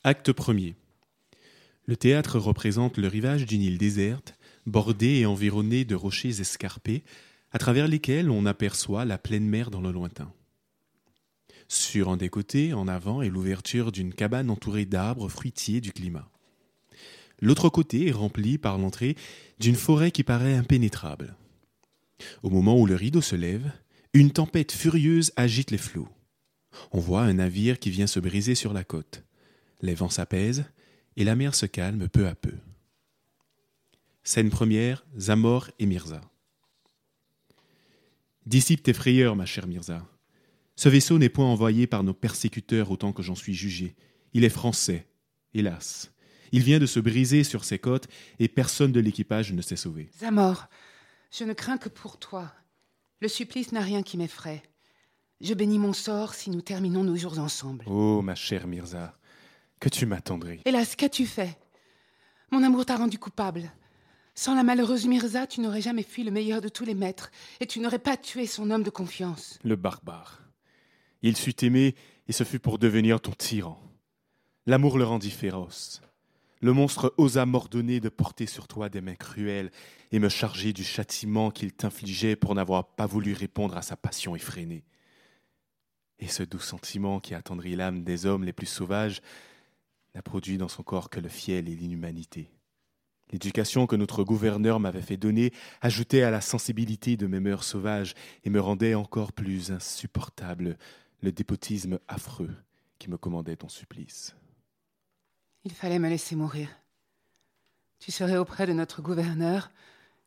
Acte 0.05 0.33
premier. 0.33 0.75
Le 1.87 1.97
théâtre 1.97 2.39
représente 2.39 2.99
le 2.99 3.09
rivage 3.09 3.47
d'une 3.47 3.63
île 3.63 3.79
déserte, 3.79 4.35
bordée 4.67 5.19
et 5.19 5.27
environnée 5.27 5.85
de 5.85 5.95
rochers 5.95 6.41
escarpés, 6.41 7.03
à 7.53 7.59
travers 7.59 7.89
lesquels 7.89 8.31
on 8.31 8.47
aperçoit 8.47 9.05
la 9.05 9.19
pleine 9.19 9.47
mer 9.47 9.71
dans 9.71 9.81
le 9.81 9.93
lointain. 9.93 10.33
Sur 11.69 12.09
un 12.09 12.17
des 12.17 12.29
côtés, 12.29 12.73
en 12.73 12.89
avant, 12.89 13.23
est 13.23 13.29
l'ouverture 13.29 13.93
d'une 13.93 14.13
cabane 14.13 14.51
entourée 14.51 14.85
d'arbres 14.85 15.29
fruitiers 15.29 15.81
du 15.81 15.93
climat. 15.93 16.29
L'autre 17.41 17.69
côté 17.69 18.09
est 18.09 18.13
rempli 18.13 18.59
par 18.59 18.79
l'entrée 18.79 19.17
d'une 19.59 19.75
forêt 19.75 20.11
qui 20.11 20.23
paraît 20.23 20.55
impénétrable. 20.55 21.37
Au 22.43 22.51
moment 22.51 22.79
où 22.79 22.87
le 22.87 22.95
rideau 22.95 23.21
se 23.21 23.35
lève, 23.35 23.73
une 24.15 24.31
tempête 24.31 24.73
furieuse 24.73 25.33
agite 25.37 25.71
les 25.71 25.79
flots. 25.79 26.09
On 26.91 27.01
voit 27.01 27.23
un 27.23 27.35
navire 27.35 27.79
qui 27.79 27.91
vient 27.91 28.07
se 28.07 28.21
briser 28.21 28.55
sur 28.55 28.73
la 28.73 28.85
côte. 28.85 29.25
Les 29.81 29.95
vents 29.95 30.11
s'apaisent 30.11 30.65
et 31.17 31.25
la 31.25 31.35
mer 31.35 31.55
se 31.55 31.67
calme 31.67 32.09
peu 32.09 32.27
à 32.27 32.35
peu. 32.35 32.55
Scène 34.23 34.51
première, 34.51 35.05
Zamor 35.19 35.71
et 35.79 35.87
Mirza. 35.87 36.21
Dissipe 38.47 38.83
tes 38.83 38.93
frayeurs, 38.93 39.37
ma 39.37 39.47
chère 39.47 39.67
Mirza. 39.67 40.07
Ce 40.77 40.89
vaisseau 40.89 41.19
n'est 41.19 41.29
point 41.29 41.47
envoyé 41.47 41.87
par 41.87 42.03
nos 42.03 42.15
persécuteurs 42.15 42.91
autant 42.91 43.13
que 43.13 43.23
j'en 43.23 43.35
suis 43.35 43.55
jugé. 43.55 43.95
Il 44.33 44.45
est 44.45 44.49
français, 44.49 45.07
hélas. 45.55 46.13
Il 46.51 46.63
vient 46.63 46.79
de 46.79 46.87
se 46.87 47.01
briser 47.01 47.45
sur 47.45 47.65
ses 47.65 47.79
côtes 47.79 48.09
et 48.39 48.49
personne 48.49 48.93
de 48.93 49.01
l'équipage 49.01 49.53
ne 49.53 49.63
s'est 49.63 49.77
sauvé. 49.77 50.11
Zamor, 50.19 50.69
je 51.31 51.45
ne 51.45 51.53
crains 51.53 51.79
que 51.79 51.89
pour 51.89 52.19
toi. 52.19 52.53
Le 53.23 53.29
supplice 53.29 53.71
n'a 53.71 53.83
rien 53.83 54.03
qui 54.03 54.17
m'effraie. 54.17 54.65
Je 55.41 55.55
bénis 55.55 55.79
mon 55.79 55.93
sort 55.93 56.35
si 56.35 56.51
nous 56.51 56.61
terminons 56.61 57.05
nos 57.05 57.15
jours 57.15 57.39
ensemble. 57.39 57.85
Oh, 57.87 58.21
ma 58.21 58.35
chère 58.35 58.67
Mirza, 58.67 59.17
que 59.79 59.89
tu 59.89 60.07
m'attendrais. 60.07 60.59
Hélas, 60.65 60.97
qu'as-tu 60.97 61.25
fait? 61.25 61.57
Mon 62.51 62.65
amour 62.65 62.85
t'a 62.85 62.97
rendu 62.97 63.21
coupable. 63.21 63.71
Sans 64.35 64.57
la 64.57 64.65
malheureuse 64.65 65.07
Mirza, 65.07 65.47
tu 65.47 65.61
n'aurais 65.61 65.83
jamais 65.83 66.03
fui 66.03 66.25
le 66.25 66.33
meilleur 66.33 66.61
de 66.61 66.69
tous 66.69 66.85
les 66.85 66.97
maîtres, 66.97 67.31
et 67.61 67.67
tu 67.69 67.79
n'aurais 67.79 68.01
pas 68.01 68.17
tué 68.17 68.45
son 68.49 68.73
homme 68.73 68.83
de 68.83 68.91
confiance. 68.91 69.61
Le 69.63 69.77
barbare. 69.77 70.43
Il 71.23 71.37
sut 71.37 71.55
t'aimer, 71.55 71.95
et 72.27 72.33
ce 72.33 72.43
fut 72.43 72.59
pour 72.59 72.81
devenir 72.81 73.21
ton 73.21 73.31
tyran. 73.31 73.81
L'amour 74.67 74.99
le 74.99 75.05
rendit 75.05 75.31
féroce. 75.31 76.03
Le 76.63 76.73
monstre 76.73 77.13
osa 77.19 77.45
m'ordonner 77.45 77.99
de 77.99 78.09
porter 78.09 78.47
sur 78.47 78.69
toi 78.69 78.89
des 78.89 79.01
mains 79.01 79.17
cruelles 79.17 79.73
et 80.13 80.21
me 80.21 80.29
charger 80.29 80.73
du 80.73 80.85
châtiment 80.85 81.51
qu'il 81.51 81.73
t'infligeait 81.73 82.37
pour 82.37 82.55
n'avoir 82.55 82.87
pas 82.95 83.07
voulu 83.07 83.35
répondre 83.35 83.77
à 83.77 83.83
sa 83.83 83.97
passion 83.97 84.37
effrénée. 84.37 84.85
Et 86.21 86.29
ce 86.29 86.45
doux 86.45 86.61
sentiment 86.61 87.19
qui 87.19 87.35
attendrit 87.35 87.75
l'âme 87.75 88.05
des 88.05 88.27
hommes 88.27 88.45
les 88.45 88.53
plus 88.53 88.67
sauvages 88.67 89.23
n'a 90.15 90.23
produit 90.23 90.57
dans 90.57 90.69
son 90.69 90.85
corps 90.85 91.11
que 91.11 91.19
le 91.19 91.29
fiel 91.29 91.69
et 91.69 91.75
l'inhumanité. 91.75 92.49
L'éducation 93.33 93.89
que 93.89 93.97
notre 93.97 94.23
gouverneur 94.23 94.79
m'avait 94.79 95.03
fait 95.03 95.17
donner 95.17 95.53
ajoutait 95.81 96.23
à 96.23 96.31
la 96.31 96.41
sensibilité 96.41 97.17
de 97.17 97.27
mes 97.27 97.41
mœurs 97.41 97.65
sauvages 97.65 98.15
et 98.45 98.51
me 98.51 98.61
rendait 98.61 98.95
encore 98.95 99.33
plus 99.33 99.73
insupportable 99.73 100.79
le 101.23 101.33
dépotisme 101.33 101.99
affreux 102.07 102.55
qui 103.01 103.11
me 103.11 103.17
commandait 103.17 103.57
ton 103.57 103.69
supplice. 103.69 104.37
Il 105.65 105.73
fallait 105.73 105.99
me 105.99 106.09
laisser 106.09 106.35
mourir. 106.35 106.69
Tu 108.01 108.11
serais 108.11 108.37
auprès 108.37 108.67
de 108.67 108.73
notre 108.73 109.01
gouverneur 109.01 109.71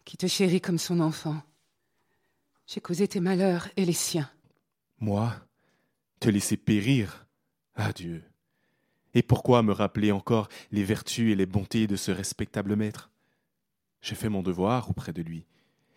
qui 0.05 0.17
te 0.17 0.27
chérit 0.27 0.61
comme 0.61 0.77
son 0.77 0.99
enfant. 0.99 1.41
J'ai 2.67 2.79
causé 2.79 3.07
tes 3.07 3.19
malheurs 3.19 3.67
et 3.75 3.85
les 3.85 3.93
siens. 3.93 4.29
Moi 4.99 5.35
Te 6.19 6.29
laisser 6.29 6.57
périr? 6.57 7.27
Adieu. 7.75 8.23
Et 9.13 9.21
pourquoi 9.21 9.61
me 9.61 9.73
rappeler 9.73 10.11
encore 10.11 10.47
les 10.71 10.83
vertus 10.83 11.31
et 11.31 11.35
les 11.35 11.45
bontés 11.45 11.87
de 11.87 11.95
ce 11.95 12.11
respectable 12.11 12.75
maître? 12.75 13.11
J'ai 14.01 14.15
fait 14.15 14.29
mon 14.29 14.41
devoir 14.41 14.89
auprès 14.89 15.13
de 15.13 15.21
lui. 15.21 15.45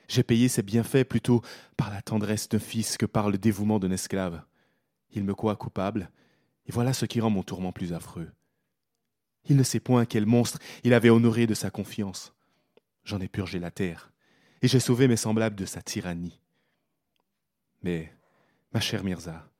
J'ai 0.08 0.22
payé 0.22 0.48
ses 0.48 0.62
bienfaits 0.62 1.04
plutôt 1.04 1.42
par 1.76 1.90
la 1.90 2.02
tendresse 2.02 2.48
d'un 2.48 2.58
fils 2.58 2.96
que 2.96 3.06
par 3.06 3.30
le 3.30 3.38
dévouement 3.38 3.78
d'un 3.78 3.90
esclave. 3.90 4.42
Il 5.12 5.24
me 5.24 5.34
croit 5.34 5.56
coupable, 5.56 6.10
et 6.66 6.72
voilà 6.72 6.92
ce 6.92 7.06
qui 7.06 7.20
rend 7.20 7.30
mon 7.30 7.42
tourment 7.42 7.72
plus 7.72 7.92
affreux. 7.92 8.30
Il 9.46 9.56
ne 9.56 9.62
sait 9.62 9.80
point 9.80 10.04
quel 10.04 10.26
monstre 10.26 10.58
il 10.84 10.94
avait 10.94 11.10
honoré 11.10 11.46
de 11.46 11.54
sa 11.54 11.70
confiance. 11.70 12.34
J'en 13.04 13.20
ai 13.20 13.28
purgé 13.28 13.58
la 13.58 13.70
terre, 13.70 14.12
et 14.60 14.68
j'ai 14.68 14.80
sauvé 14.80 15.08
mes 15.08 15.16
semblables 15.16 15.56
de 15.56 15.64
sa 15.64 15.80
tyrannie. 15.80 16.40
Mais, 17.82 18.12
ma 18.72 18.80
chère 18.80 19.04
Mirza, 19.04 19.50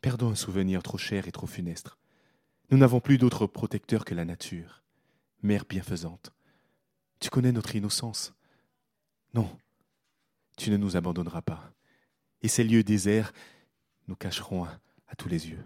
perdons 0.00 0.30
un 0.30 0.34
souvenir 0.34 0.82
trop 0.82 0.98
cher 0.98 1.28
et 1.28 1.32
trop 1.32 1.46
funeste. 1.46 1.90
Nous 2.70 2.78
n'avons 2.78 3.00
plus 3.00 3.18
d'autre 3.18 3.46
protecteur 3.46 4.04
que 4.04 4.14
la 4.14 4.24
nature, 4.24 4.82
mère 5.42 5.64
bienfaisante. 5.68 6.32
Tu 7.20 7.28
connais 7.28 7.52
notre 7.52 7.76
innocence? 7.76 8.32
Non, 9.34 9.54
tu 10.56 10.70
ne 10.70 10.76
nous 10.76 10.96
abandonneras 10.96 11.42
pas. 11.42 11.72
Et 12.40 12.48
ces 12.48 12.64
lieux 12.64 12.82
déserts 12.82 13.32
nous 14.08 14.16
cacheront 14.16 14.64
à, 14.64 14.80
à 15.08 15.16
tous 15.16 15.28
les 15.28 15.48
yeux. 15.48 15.62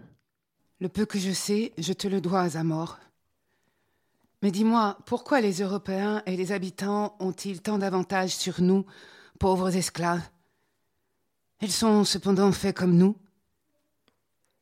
Le 0.79 0.89
peu 0.89 1.05
que 1.05 1.17
je 1.17 1.31
sais, 1.31 1.73
je 1.77 1.93
te 1.93 2.07
le 2.07 2.21
dois 2.21 2.55
à 2.57 2.63
mort. 2.63 2.99
Mais 4.43 4.51
dis-moi, 4.51 4.99
pourquoi 5.05 5.41
les 5.41 5.61
Européens 5.61 6.21
et 6.27 6.37
les 6.37 6.51
habitants 6.51 7.15
ont-ils 7.19 7.61
tant 7.61 7.79
d'avantages 7.79 8.35
sur 8.35 8.61
nous, 8.61 8.85
pauvres 9.39 9.75
esclaves? 9.75 10.29
Ils 11.61 11.71
sont 11.71 12.03
cependant 12.03 12.51
faits 12.51 12.77
comme 12.77 12.95
nous. 12.95 13.15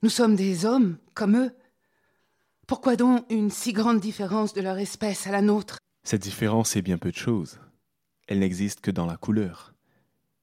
Nous 0.01 0.09
sommes 0.09 0.37
des 0.37 0.65
hommes, 0.65 0.97
comme 1.13 1.35
eux. 1.35 1.53
Pourquoi 2.67 2.95
donc 2.95 3.25
une 3.29 3.51
si 3.51 3.73
grande 3.73 3.99
différence 3.99 4.53
de 4.53 4.61
leur 4.61 4.77
espèce 4.77 5.27
à 5.27 5.31
la 5.31 5.41
nôtre? 5.41 5.77
Cette 6.03 6.21
différence 6.21 6.77
est 6.77 6.81
bien 6.81 6.97
peu 6.97 7.11
de 7.11 7.17
choses. 7.17 7.59
Elle 8.27 8.39
n'existe 8.39 8.79
que 8.79 8.91
dans 8.91 9.05
la 9.05 9.17
couleur. 9.17 9.73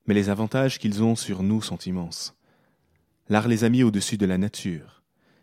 Mais 0.07 0.15
les 0.15 0.29
avantages 0.29 0.79
qu'ils 0.79 1.03
ont 1.03 1.17
sur 1.17 1.43
nous 1.43 1.63
sont 1.63 1.79
immenses. 1.79 2.35
L'art 3.29 3.49
les 3.49 3.65
a 3.65 3.71
mis 3.71 3.83
au-dessus 3.83 4.19
de 4.19 4.27
la 4.27 4.37
nature. 4.37 5.02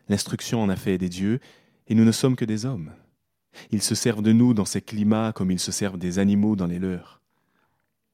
L'instruction 0.09 0.61
en 0.61 0.69
a 0.69 0.75
fait 0.75 0.97
des 0.97 1.09
dieux, 1.09 1.39
et 1.87 1.95
nous 1.95 2.03
ne 2.03 2.11
sommes 2.11 2.35
que 2.35 2.45
des 2.45 2.65
hommes. 2.65 2.91
Ils 3.71 3.81
se 3.81 3.95
servent 3.95 4.21
de 4.21 4.31
nous 4.31 4.53
dans 4.53 4.65
ces 4.65 4.81
climats 4.81 5.31
comme 5.33 5.51
ils 5.51 5.59
se 5.59 5.71
servent 5.71 5.97
des 5.97 6.19
animaux 6.19 6.55
dans 6.55 6.67
les 6.67 6.79
leurs. 6.79 7.21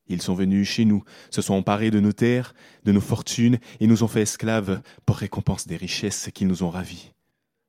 Ils 0.08 0.22
sont 0.22 0.36
venus 0.36 0.70
chez 0.70 0.86
nous, 0.86 1.04
se 1.32 1.42
sont 1.42 1.56
emparés 1.56 1.92
de 1.92 2.00
nos 2.00 2.14
terres, 2.14 2.54
de 2.84 2.92
nos 2.92 3.02
fortunes, 3.02 3.60
et 3.80 3.88
nous 3.88 4.04
ont 4.04 4.08
fait 4.08 4.22
esclaves 4.22 4.82
pour 5.06 5.18
récompense 5.18 5.68
des 5.68 5.78
richesses 5.78 6.30
qu'ils 6.34 6.48
nous 6.48 6.64
ont 6.64 6.70
ravies. 6.70 7.12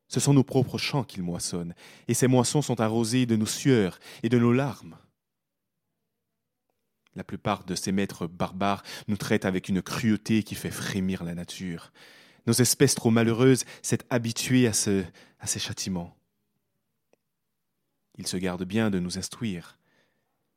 Ce 0.09 0.21
sont 0.21 0.35
nos 0.35 0.45
propres 0.45 0.79
champs 0.79 1.05
qu'ils 1.05 1.23
moissonnent, 1.23 1.75
et 2.09 2.15
ces 2.15 2.27
moissons 2.29 2.63
sont 2.63 2.81
arrosées 2.81 3.27
de 3.27 3.37
nos 3.37 3.47
sueurs 3.47 3.99
et 4.23 4.29
de 4.29 4.39
nos 4.39 4.53
larmes. 4.53 4.97
La 7.15 7.25
plupart 7.25 7.65
de 7.65 7.75
ces 7.75 7.93
maîtres 7.93 8.27
barbares 8.27 8.83
nous 9.09 9.17
traitent 9.17 9.47
avec 9.47 9.71
une 9.71 9.81
cruauté 9.81 10.43
qui 10.43 10.55
fait 10.55 10.71
frémir 10.71 11.25
la 11.25 11.35
nature. 11.35 11.91
Nos 12.47 12.55
espèces 12.55 12.95
trop 12.95 13.11
malheureuses 13.11 13.65
s'est 13.83 13.99
habituées 14.11 14.67
à, 14.67 14.73
ce, 14.73 15.05
à 15.41 15.47
ces 15.47 15.59
châtiments. 15.59 16.17
Ils 18.19 18.27
se 18.27 18.37
gardent 18.37 18.65
bien 18.65 18.91
de 18.91 18.99
nous 18.99 19.19
instruire. 19.19 19.79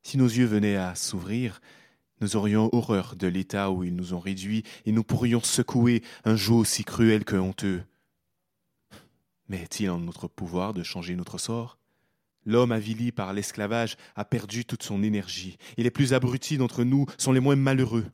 Si 0.04 0.18
nos 0.18 0.28
yeux 0.28 0.46
venaient 0.46 0.78
à 0.78 0.96
s'ouvrir, 0.96 1.60
nous 2.22 2.36
aurions 2.36 2.70
horreur 2.74 3.16
de 3.16 3.28
l'état 3.28 3.72
où 3.72 3.84
ils 3.84 3.96
nous 3.96 4.14
ont 4.14 4.20
réduits 4.20 4.64
et 4.86 4.92
nous 4.92 5.04
pourrions 5.04 5.42
secouer 5.42 6.04
un 6.26 6.36
joug 6.36 6.60
aussi 6.60 6.84
cruel 6.84 7.26
que 7.26 7.36
honteux. 7.36 7.84
Mais 9.48 9.62
est-il 9.62 9.90
en 9.90 10.00
notre 10.00 10.28
pouvoir 10.28 10.74
de 10.74 10.84
changer 10.84 11.16
notre 11.16 11.38
sort? 11.38 11.80
L'homme 12.46 12.72
avili 12.72 13.12
par 13.12 13.34
l'esclavage 13.34 13.98
a 14.16 14.24
perdu 14.24 14.64
toute 14.64 14.84
son 14.84 15.04
énergie, 15.04 15.58
et 15.78 15.84
les 15.84 15.92
plus 15.92 16.14
abrutis 16.14 16.58
d'entre 16.58 16.84
nous 16.84 17.06
sont 17.18 17.32
les 17.32 17.40
moins 17.40 17.56
malheureux. 17.56 18.06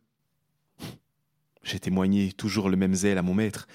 J'ai 1.66 1.80
témoigné 1.80 2.32
toujours 2.32 2.70
le 2.70 2.78
même 2.78 2.94
zèle 2.94 3.18
à 3.18 3.24
mon 3.24 3.34
maître. 3.34 3.68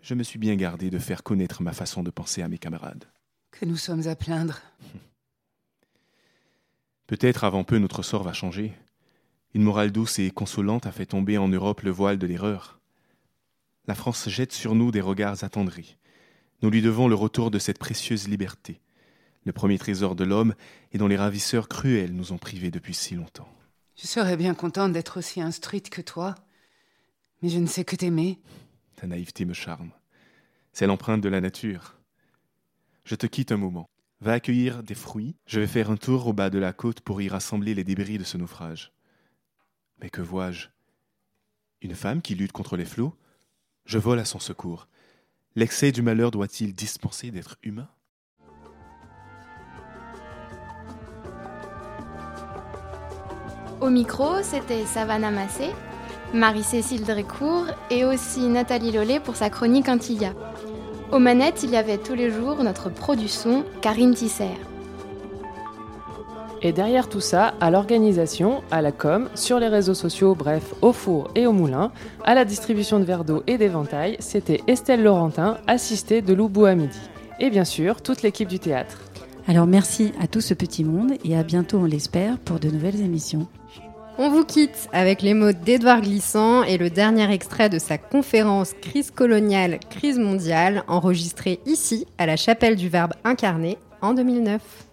Je 0.00 0.14
me 0.14 0.22
suis 0.22 0.38
bien 0.38 0.56
gardé 0.56 0.88
de 0.88 0.98
faire 0.98 1.22
connaître 1.22 1.62
ma 1.62 1.74
façon 1.74 2.02
de 2.02 2.10
penser 2.10 2.40
à 2.40 2.48
mes 2.48 2.56
camarades. 2.56 3.04
Que 3.50 3.66
nous 3.66 3.76
sommes 3.76 4.08
à 4.08 4.16
plaindre. 4.16 4.62
Peut-être 7.06 7.44
avant 7.44 7.64
peu 7.64 7.76
notre 7.76 8.02
sort 8.02 8.22
va 8.22 8.32
changer. 8.32 8.72
Une 9.52 9.62
morale 9.62 9.92
douce 9.92 10.18
et 10.18 10.30
consolante 10.30 10.86
a 10.86 10.92
fait 10.92 11.04
tomber 11.04 11.36
en 11.36 11.48
Europe 11.48 11.82
le 11.82 11.90
voile 11.90 12.18
de 12.18 12.26
l'erreur. 12.26 12.80
La 13.86 13.94
France 13.94 14.30
jette 14.30 14.52
sur 14.52 14.74
nous 14.74 14.90
des 14.90 15.02
regards 15.02 15.44
attendris. 15.44 15.98
Nous 16.62 16.70
lui 16.70 16.80
devons 16.80 17.08
le 17.08 17.14
retour 17.14 17.50
de 17.50 17.58
cette 17.58 17.78
précieuse 17.78 18.26
liberté, 18.26 18.80
le 19.44 19.52
premier 19.52 19.78
trésor 19.78 20.16
de 20.16 20.24
l'homme 20.24 20.54
et 20.92 20.98
dont 20.98 21.08
les 21.08 21.16
ravisseurs 21.16 21.68
cruels 21.68 22.14
nous 22.14 22.32
ont 22.32 22.38
privés 22.38 22.70
depuis 22.70 22.94
si 22.94 23.14
longtemps. 23.14 23.52
Je 23.96 24.06
serais 24.06 24.38
bien 24.38 24.54
contente 24.54 24.92
d'être 24.92 25.18
aussi 25.18 25.42
instruite 25.42 25.90
que 25.90 26.00
toi, 26.00 26.36
mais 27.42 27.48
je 27.48 27.58
ne 27.58 27.66
sais 27.66 27.84
que 27.84 27.96
t'aimer. 27.96 28.38
Ta 28.96 29.06
naïveté 29.06 29.44
me 29.44 29.52
charme. 29.52 29.90
C'est 30.72 30.86
l'empreinte 30.86 31.20
de 31.20 31.28
la 31.28 31.40
nature. 31.40 31.96
Je 33.04 33.14
te 33.14 33.26
quitte 33.26 33.52
un 33.52 33.56
moment. 33.56 33.88
Va 34.20 34.32
accueillir 34.32 34.82
des 34.82 34.94
fruits. 34.94 35.36
Je 35.46 35.60
vais 35.60 35.66
faire 35.66 35.90
un 35.90 35.96
tour 35.96 36.26
au 36.26 36.32
bas 36.32 36.50
de 36.50 36.58
la 36.58 36.72
côte 36.72 37.00
pour 37.00 37.20
y 37.20 37.28
rassembler 37.28 37.74
les 37.74 37.84
débris 37.84 38.18
de 38.18 38.24
ce 38.24 38.36
naufrage. 38.36 38.92
Mais 40.00 40.10
que 40.10 40.22
vois-je? 40.22 40.68
Une 41.82 41.94
femme 41.94 42.22
qui 42.22 42.34
lutte 42.34 42.52
contre 42.52 42.76
les 42.76 42.84
flots? 42.84 43.14
Je 43.84 43.98
vole 43.98 44.18
à 44.18 44.24
son 44.24 44.38
secours. 44.38 44.88
L'excès 45.54 45.92
du 45.92 46.02
malheur 46.02 46.30
doit-il 46.30 46.74
dispenser 46.74 47.30
d'être 47.30 47.56
humain? 47.62 47.88
Au 53.80 53.90
micro, 53.90 54.42
c'était 54.42 54.86
Savannah 54.86 55.30
Massé, 55.30 55.70
Marie-Cécile 56.34 57.04
Drécourt 57.04 57.66
et 57.90 58.04
aussi 58.04 58.48
Nathalie 58.48 58.92
Lollet 58.92 59.20
pour 59.20 59.36
sa 59.36 59.50
chronique 59.50 59.88
Antilia. 59.88 60.32
Aux 61.12 61.18
manettes, 61.18 61.62
il 61.62 61.70
y 61.70 61.76
avait 61.76 61.98
tous 61.98 62.14
les 62.14 62.30
jours 62.30 62.62
notre 62.62 62.90
pro 62.90 63.14
du 63.14 63.28
son, 63.28 63.64
Karine 63.80 64.14
Tisser. 64.14 64.50
Et 66.62 66.72
derrière 66.72 67.08
tout 67.08 67.20
ça, 67.20 67.54
à 67.60 67.70
l'organisation, 67.70 68.62
à 68.70 68.82
la 68.82 68.90
com, 68.90 69.28
sur 69.34 69.60
les 69.60 69.68
réseaux 69.68 69.94
sociaux, 69.94 70.34
bref, 70.34 70.74
au 70.82 70.92
four 70.92 71.30
et 71.34 71.46
au 71.46 71.52
moulin, 71.52 71.92
à 72.24 72.34
la 72.34 72.44
distribution 72.44 72.98
de 72.98 73.04
verres 73.04 73.24
d'eau 73.24 73.44
et 73.46 73.56
d'éventails, 73.56 74.16
c'était 74.18 74.62
Estelle 74.66 75.02
Laurentin, 75.02 75.58
assistée 75.66 76.22
de 76.22 76.34
Loubou 76.34 76.64
à 76.64 76.74
midi. 76.74 76.98
Et 77.38 77.50
bien 77.50 77.64
sûr, 77.64 78.02
toute 78.02 78.22
l'équipe 78.22 78.48
du 78.48 78.58
théâtre. 78.58 78.98
Alors 79.46 79.66
merci 79.66 80.12
à 80.20 80.26
tout 80.26 80.40
ce 80.40 80.54
petit 80.54 80.82
monde 80.82 81.12
et 81.24 81.36
à 81.36 81.44
bientôt, 81.44 81.78
on 81.78 81.84
l'espère, 81.84 82.38
pour 82.38 82.58
de 82.58 82.68
nouvelles 82.68 83.00
émissions. 83.00 83.46
On 84.18 84.30
vous 84.30 84.44
quitte 84.44 84.88
avec 84.94 85.20
les 85.20 85.34
mots 85.34 85.52
d'Édouard 85.52 86.00
Glissant 86.00 86.62
et 86.62 86.78
le 86.78 86.88
dernier 86.88 87.30
extrait 87.30 87.68
de 87.68 87.78
sa 87.78 87.98
conférence 87.98 88.72
Crise 88.80 89.10
coloniale, 89.10 89.78
crise 89.90 90.18
mondiale, 90.18 90.84
enregistrée 90.88 91.60
ici 91.66 92.06
à 92.16 92.24
la 92.24 92.36
chapelle 92.36 92.76
du 92.76 92.88
Verbe 92.88 93.12
incarné 93.24 93.76
en 94.00 94.14
2009. 94.14 94.85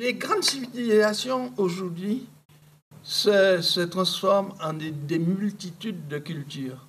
Les 0.00 0.14
grandes 0.14 0.42
civilisations 0.42 1.52
aujourd'hui 1.58 2.26
se, 3.02 3.60
se 3.60 3.80
transforment 3.80 4.54
en 4.62 4.72
des, 4.72 4.92
des 4.92 5.18
multitudes 5.18 6.08
de 6.08 6.16
cultures. 6.16 6.86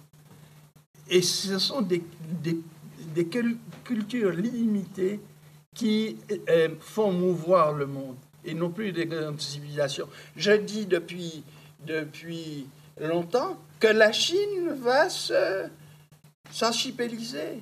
Et 1.10 1.21
ce 1.21 1.60
sont 1.60 1.82
des, 1.82 2.02
des- 2.41 2.62
des 3.13 3.26
cul- 3.28 3.58
cultures 3.84 4.32
limitées 4.32 5.19
qui 5.76 6.15
euh, 6.50 6.69
font 6.80 7.12
mouvoir 7.12 7.74
le 7.74 7.86
monde 7.86 8.15
et 8.45 8.54
non 8.54 8.69
plus 8.69 8.93
des 8.93 9.06
grandes 9.08 9.41
civilisations. 9.41 10.08
Je 10.38 10.54
dis 10.54 10.86
depuis, 10.86 11.43
depuis 11.86 12.65
longtemps 12.97 13.58
que 13.82 13.88
la 13.88 14.13
Chine 14.13 14.69
va 14.82 15.10
se 15.10 15.65
s'archipéliser, 16.50 17.62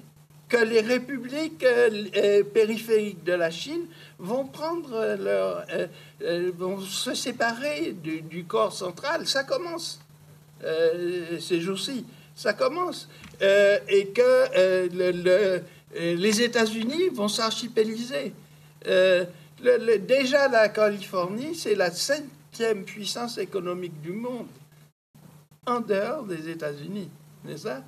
que 0.50 0.58
les 0.58 0.82
républiques 0.82 1.64
euh, 1.64 2.06
euh, 2.18 2.44
périphériques 2.44 3.24
de 3.24 3.34
la 3.34 3.52
Chine 3.52 3.86
vont 4.18 4.46
prendre 4.46 5.16
leur, 5.20 5.64
euh, 6.24 6.52
vont 6.58 6.82
se 6.82 7.14
séparer 7.14 7.94
du, 7.94 8.44
corps 8.46 8.74
central. 8.74 9.28
Ça 9.28 9.44
commence 9.44 10.00
ces 11.40 11.62
jours-ci. 11.62 12.04
Ça 12.36 12.52
commence. 12.54 13.08
Et 13.40 14.08
que 14.08 14.90
le- 14.94 15.12
le- 15.12 15.62
les 16.16 16.42
États-Unis 16.42 17.10
vont 17.14 17.30
s'archipéliser. 17.30 18.34
Déjà, 18.84 20.48
la 20.50 20.68
Californie, 20.68 21.56
c'est 21.56 21.76
la 21.76 21.92
cinquième 21.92 22.84
puissance 22.84 23.38
économique 23.38 24.02
du 24.02 24.12
monde, 24.12 24.48
en 25.66 25.80
dehors 25.80 26.24
des 26.24 26.50
États-Unis, 26.50 27.10
n'est-ce 27.46 27.64
pas? 27.64 27.82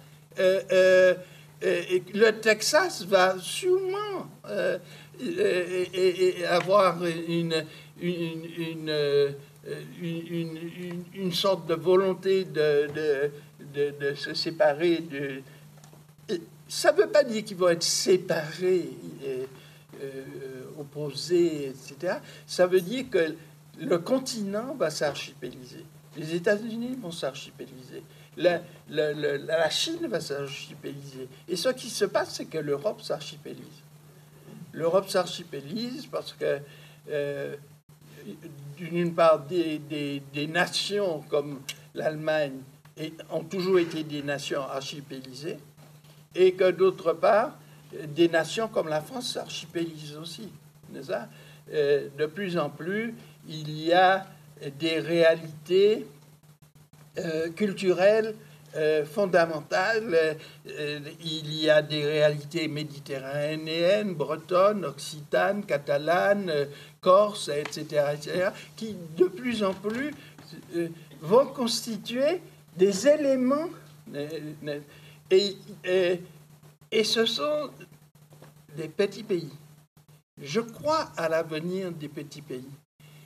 Le 1.61 2.31
Texas 2.31 3.05
va 3.05 3.37
sûrement 3.39 4.27
avoir 6.49 7.05
une, 7.05 7.63
une, 8.01 8.91
une, 10.01 10.57
une, 11.13 11.31
sorte 11.33 11.67
de 11.67 11.75
volonté 11.75 12.45
de, 12.45 12.87
de, 13.73 14.13
se 14.15 14.33
séparer. 14.33 15.03
Ça 16.67 16.91
ne 16.91 16.97
veut 16.97 17.09
pas 17.09 17.23
dire 17.23 17.43
qu'ils 17.43 17.57
vont 17.57 17.69
être 17.69 17.83
séparés, 17.83 18.89
opposés, 20.79 21.67
etc. 21.67 22.15
Ça 22.47 22.65
veut 22.65 22.81
dire 22.81 23.05
que 23.09 23.35
le 23.79 23.97
continent 23.99 24.75
va 24.75 24.89
s'archipéliser. 24.89 25.85
Les 26.17 26.35
États-Unis 26.35 26.97
vont 27.01 27.11
s'archipéliser. 27.11 28.03
La, 28.37 29.69
Chine 29.69 30.07
va 30.07 30.21
s'archipéliser. 30.21 31.27
Et 31.47 31.55
ce 31.55 31.69
qui 31.69 31.89
se 31.89 32.05
passe, 32.05 32.35
c'est 32.35 32.45
que 32.45 32.57
l'Europe 32.57 33.01
s'archipélise. 33.01 33.65
L'Europe 34.73 35.09
s'archipélise 35.09 36.05
parce 36.07 36.33
que, 36.33 36.59
euh, 37.09 37.55
d'une 38.77 39.13
part, 39.13 39.39
des, 39.41 39.79
des, 39.79 40.47
nations 40.47 41.23
comme 41.29 41.61
l'Allemagne 41.93 42.59
ont 43.29 43.43
toujours 43.43 43.79
été 43.79 44.03
des 44.03 44.23
nations 44.23 44.61
archipélisées, 44.61 45.57
et 46.35 46.53
que, 46.53 46.71
d'autre 46.71 47.13
part, 47.13 47.57
des 47.91 48.29
nations 48.29 48.69
comme 48.69 48.87
la 48.87 49.01
France 49.01 49.33
s'archipélisent 49.33 50.15
aussi. 50.15 50.49
Euh, 51.73 52.07
de 52.17 52.25
plus 52.25 52.57
en 52.57 52.69
plus, 52.69 53.13
il 53.47 53.71
y 53.71 53.91
a 53.91 54.25
des 54.79 54.99
réalités 54.99 56.05
euh, 57.17 57.49
culturelles 57.49 58.35
euh, 58.75 59.03
fondamentales. 59.05 60.37
Euh, 60.65 60.99
il 61.21 61.53
y 61.53 61.69
a 61.69 61.81
des 61.81 62.05
réalités 62.05 62.69
méditerranéennes, 62.69 64.13
bretonnes, 64.13 64.85
occitanes, 64.85 65.65
catalanes, 65.65 66.67
corses, 67.01 67.49
etc., 67.49 68.05
etc., 68.13 68.49
qui 68.77 68.95
de 69.17 69.25
plus 69.25 69.61
en 69.61 69.73
plus 69.73 70.11
vont 71.21 71.47
constituer 71.47 72.41
des 72.77 73.07
éléments. 73.07 73.69
Et, 75.31 75.57
et, 75.83 76.21
et 76.91 77.03
ce 77.03 77.25
sont 77.25 77.71
des 78.77 78.87
petits 78.87 79.23
pays. 79.23 79.51
Je 80.41 80.61
crois 80.61 81.11
à 81.17 81.27
l'avenir 81.27 81.91
des 81.91 82.09
petits 82.09 82.41
pays. 82.41 82.71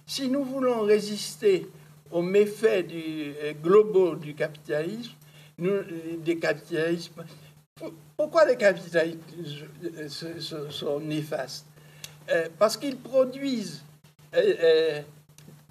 Si 0.07 0.27
nous 0.27 0.43
voulons 0.43 0.81
résister 0.81 1.67
aux 2.15 2.21
méfaits 2.21 2.87
du, 2.87 3.33
euh, 3.43 3.51
globaux 3.61 4.15
du 4.15 4.33
capitalisme, 4.33 5.11
euh, 5.61 5.83
des 6.19 6.39
capitalismes, 6.39 7.25
pourquoi 8.15 8.45
les 8.45 8.55
capitalismes 8.55 9.19
euh, 9.83 10.69
sont 10.69 10.99
néfastes? 11.01 11.65
Parce 12.57 12.77
qu'ils 12.77 12.97
produisent 12.97 13.83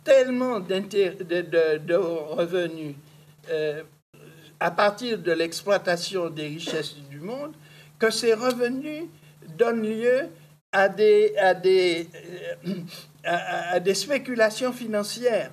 tellement 0.05 0.61
de, 0.61 1.79
de, 1.79 1.95
revenus 1.95 2.95
à 4.61 4.71
partir 4.71 5.19
de 5.19 5.33
l'exploitation 5.33 6.31
des 6.31 6.47
richesses 6.47 6.95
du 7.11 7.19
monde 7.19 7.55
que 7.99 8.11
ces 8.11 8.35
revenus 8.35 9.07
donnent 9.59 9.83
lieu 9.83 10.29
à 10.71 10.89
des, 10.89 11.35
à 11.37 11.55
des, 11.55 12.07
à, 13.25 13.81
des 13.81 13.95
spéculations 13.95 14.73
financières. 14.73 15.51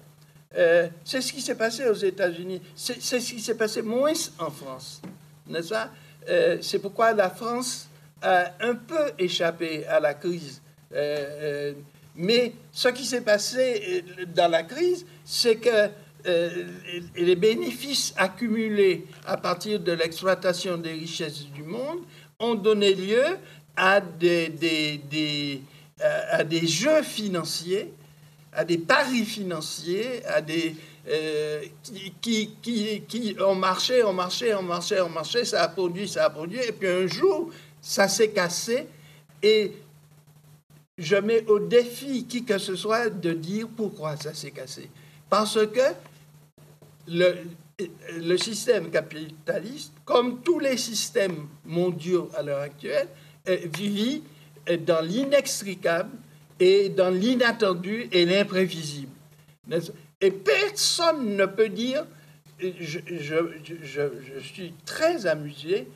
Euh, 0.58 0.88
c'est 1.04 1.22
ce 1.22 1.32
qui 1.32 1.42
s'est 1.42 1.56
passé 1.56 1.88
aux 1.88 1.94
États-Unis. 1.94 2.62
C'est 2.76 3.00
ce 3.02 3.34
qui 3.34 3.40
s'est 3.40 3.56
passé 3.56 3.82
moins 3.82 4.14
en 4.40 4.50
France. 4.50 5.02
N'est-ce 5.48 5.70
pas? 5.70 5.90
Euh, 6.30 6.58
C'est 6.62 6.80
pourquoi 6.80 7.14
la 7.14 7.30
France 7.30 7.88
a 8.22 8.52
un 8.60 8.76
peu 8.76 9.12
échappé 9.18 9.86
à 9.88 10.00
la 10.00 10.14
crise. 10.14 10.62
Euh, 10.94 11.74
mais 12.16 12.54
ce 12.72 12.90
qui 12.90 13.06
s'est 13.06 13.22
passé 13.22 14.04
dans 14.36 14.52
la 14.52 14.64
crise, 14.64 15.06
c'est 15.24 15.56
que 15.56 15.90
les 17.16 17.36
bénéfices 17.36 18.14
accumulés 18.16 19.08
à 19.26 19.38
partir 19.38 19.80
de 19.80 19.94
l'exploitation 19.94 20.78
des 20.78 20.92
richesses 20.92 21.46
du 21.46 21.64
monde 21.64 22.02
ont 22.40 22.54
donné 22.56 22.94
lieu 22.94 23.24
à 23.76 24.02
des, 24.02 24.52
jeux 26.68 27.04
financiers, 27.04 27.94
à 28.54 28.66
des 28.66 28.78
paris 28.78 29.26
financiers, 29.26 30.26
à 30.26 30.42
des 30.42 30.76
euh, 31.08 31.64
qui, 32.22 33.36
ont 33.40 33.56
marché, 33.56 34.04
ont 34.04 34.14
marché, 34.14 34.54
ont 34.54 34.62
marché, 34.62 35.02
ont 35.02 35.10
marché, 35.10 35.46
ça 35.46 35.64
a 35.64 35.68
produit, 35.68 36.08
ça 36.08 36.26
a 36.26 36.30
produit, 36.30 36.60
et 36.60 36.72
puis 36.72 36.88
un 36.88 37.08
jour, 37.08 37.50
ça 37.82 38.08
s'est 38.08 38.30
cassé, 38.30 38.88
et 39.42 39.72
je 40.98 41.16
mets 41.16 41.44
au 41.48 41.60
défi 41.60 42.26
qui 42.26 42.44
que 42.44 42.58
ce 42.58 42.76
soit 42.76 43.10
de 43.10 43.34
dire 43.34 43.68
pourquoi 43.76 44.16
ça 44.18 44.34
s'est 44.34 44.52
cassé. 44.52 44.90
Parce 45.30 45.66
que 45.68 45.96
le, 47.08 47.38
le 48.20 48.38
système 48.38 48.92
capitaliste, 48.92 49.94
comme 50.06 50.42
tous 50.42 50.60
les 50.60 50.78
systèmes 50.78 51.48
mondiaux 51.66 52.30
à 52.36 52.44
l'heure 52.44 52.62
actuelle, 52.62 53.08
vit 53.48 54.22
dans 54.86 55.04
l'inextricable 55.04 56.12
et 56.60 56.90
dans 56.90 57.10
l'inattendu 57.10 58.08
et 58.12 58.26
l'imprévisible. 58.26 59.12
Et 60.20 60.32
personne 60.32 61.36
ne 61.36 61.46
peut 61.46 61.70
dire, 61.70 62.06
je, 62.60 63.00
je, 63.10 64.40
suis 64.40 64.74
très 64.86 65.26
amusé 65.26 65.88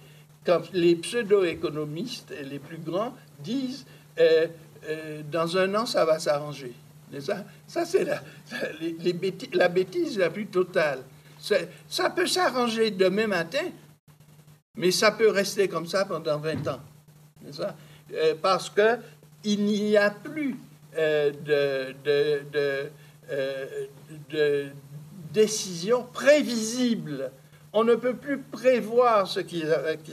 quand 0.46 0.62
les 0.74 0.96
pseudo-économistes, 0.96 2.34
les 2.44 2.60
plus 2.60 2.78
grands, 2.78 3.14
disent 3.40 3.86
euh, 4.20 4.48
euh, 4.88 5.22
dans 5.32 5.58
un 5.58 5.74
an, 5.76 5.86
ça 5.86 6.06
va 6.06 6.20
s'arranger. 6.20 6.74
Ça, 7.20 7.46
ça 7.68 7.86
c'est 7.86 8.04
la, 8.04 8.22
la 9.54 9.68
bêtise 9.70 10.18
la 10.18 10.30
plus 10.30 10.48
totale. 10.48 11.04
Ça 11.88 12.10
peut 12.10 12.28
s'arranger 12.28 12.92
demain 12.92 13.28
matin, 13.28 13.66
mais 14.76 14.92
ça 14.92 15.12
peut 15.12 15.30
rester 15.30 15.68
comme 15.68 15.86
ça 15.86 16.06
pendant 16.06 16.40
20 16.40 16.68
ans. 16.68 16.80
Euh, 18.14 18.36
parce 18.42 18.72
qu'il 19.46 19.64
n'y 19.64 19.96
a 19.96 20.10
plus 20.10 20.56
euh, 20.98 21.32
euh, 22.08 22.90
de, 24.30 24.68
décision 25.32 26.04
prévisible. 26.04 27.32
On 27.72 27.84
ne 27.84 27.94
peut 27.94 28.16
plus 28.16 28.40
prévoir 28.40 29.28
ce 29.28 29.42
qui, 29.42 29.64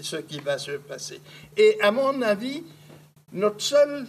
ce 0.02 0.16
qui 0.16 0.40
va 0.40 0.58
se 0.58 0.72
passer. 0.72 1.20
Et 1.56 1.78
à 1.80 1.92
mon 1.92 2.20
avis, 2.20 2.62
notre 3.32 3.62
seule 3.62 4.04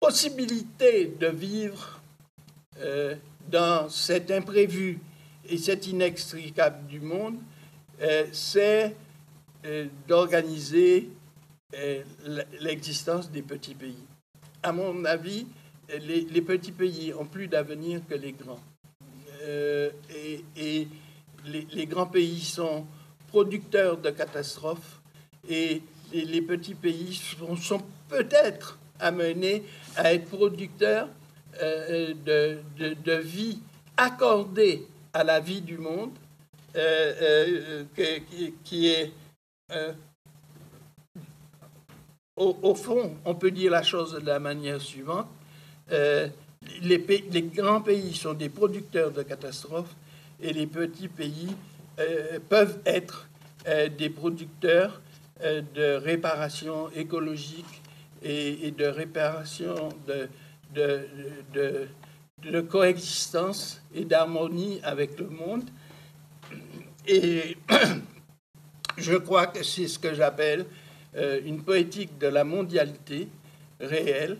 possibilité 0.00 1.12
de 1.20 1.26
vivre 1.26 2.00
dans 3.50 3.88
cet 3.88 4.30
imprévu 4.30 5.00
et 5.48 5.58
cet 5.58 5.88
inextricable 5.88 6.86
du 6.86 7.00
monde, 7.00 7.38
c'est 8.32 8.94
d'organiser 10.06 11.10
l'existence 12.60 13.30
des 13.30 13.42
petits 13.42 13.74
pays. 13.74 14.06
À 14.62 14.72
mon 14.72 15.04
avis, 15.04 15.46
les, 16.00 16.42
petits 16.42 16.72
pays 16.72 17.12
ont 17.14 17.24
plus 17.24 17.48
d'avenir 17.48 18.00
que 18.08 18.14
les 18.14 18.32
grands. 18.32 18.62
Euh, 19.42 19.90
et, 20.56 20.88
les, 21.44 21.86
grands 21.86 22.06
pays 22.06 22.40
sont 22.40 22.84
producteurs 23.28 23.96
de 23.98 24.10
catastrophes 24.10 25.00
et 25.48 25.82
les, 26.12 26.42
petits 26.42 26.74
pays 26.74 27.14
sont, 27.14 27.82
peut-être 28.08 28.78
amenés 28.98 29.62
à 29.96 30.12
être 30.14 30.28
producteurs 30.28 31.08
euh, 31.62 32.14
de, 32.24 33.12
vie 33.18 33.60
accordée 33.96 34.86
à 35.12 35.22
la 35.22 35.40
vie 35.40 35.60
du 35.60 35.78
monde, 35.78 36.10
euh, 36.76 37.84
qui, 38.64 38.88
est 38.88 39.12
au, 42.36 42.74
fond, 42.74 43.16
on 43.24 43.34
peut 43.34 43.50
dire 43.50 43.70
la 43.70 43.82
chose 43.82 44.14
de 44.14 44.26
la 44.26 44.38
manière 44.38 44.80
suivante. 44.80 45.28
Euh, 45.92 46.28
les, 46.82 46.98
grands 47.42 47.80
pays 47.80 48.14
sont 48.14 48.34
des 48.34 48.48
producteurs 48.48 49.10
de 49.10 49.22
catastrophes 49.22 49.94
et 50.40 50.52
les 50.52 50.66
petits 50.66 51.08
pays 51.08 51.54
euh, 51.98 52.38
peuvent 52.48 52.78
être 52.84 53.28
euh, 53.66 53.88
des 53.88 54.10
producteurs 54.10 55.00
de 55.42 55.96
réparation 55.96 56.90
écologique 56.92 57.82
et, 58.22 58.70
de 58.70 58.86
réparation 58.86 59.90
de, 60.06 60.28
de 62.42 62.60
coexistence 62.62 63.82
et 63.94 64.06
d'harmonie 64.06 64.80
avec 64.82 65.18
le 65.20 65.28
monde. 65.28 65.64
Et 67.06 67.58
je 68.96 69.14
crois 69.16 69.46
que 69.48 69.62
c'est 69.62 69.88
ce 69.88 69.98
que 69.98 70.14
j'appelle 70.14 70.64
une 71.44 71.62
poétique 71.62 72.18
de 72.18 72.26
la 72.26 72.44
mondialité 72.44 73.28
réelle, 73.80 74.38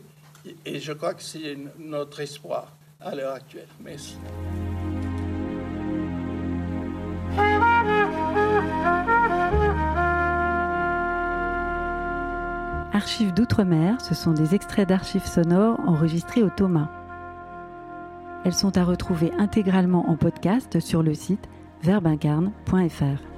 et 0.65 0.79
je 0.79 0.93
crois 0.93 1.15
que 1.15 1.23
c'est 1.23 1.57
notre 1.79 2.21
espoir 2.21 2.73
à 3.01 3.15
l'heure 3.15 3.35
actuelle. 3.35 3.69
Merci. 3.81 4.17
Archives 12.93 13.35
d'outre-mer, 13.35 14.01
ce 14.01 14.15
sont 14.15 14.33
des 14.33 14.55
extraits 14.55 14.89
d'archives 14.89 15.27
sonores 15.27 15.79
enregistrés 15.87 16.43
au 16.43 16.49
Thomas. 16.49 16.89
Elles 18.45 18.55
sont 18.55 18.79
à 18.79 18.85
retrouver 18.85 19.33
intégralement 19.39 20.09
en 20.09 20.17
podcast 20.17 20.81
sur 20.81 21.03
le 21.03 21.13
site 21.13 21.47
verbincarne.fr. 21.83 23.36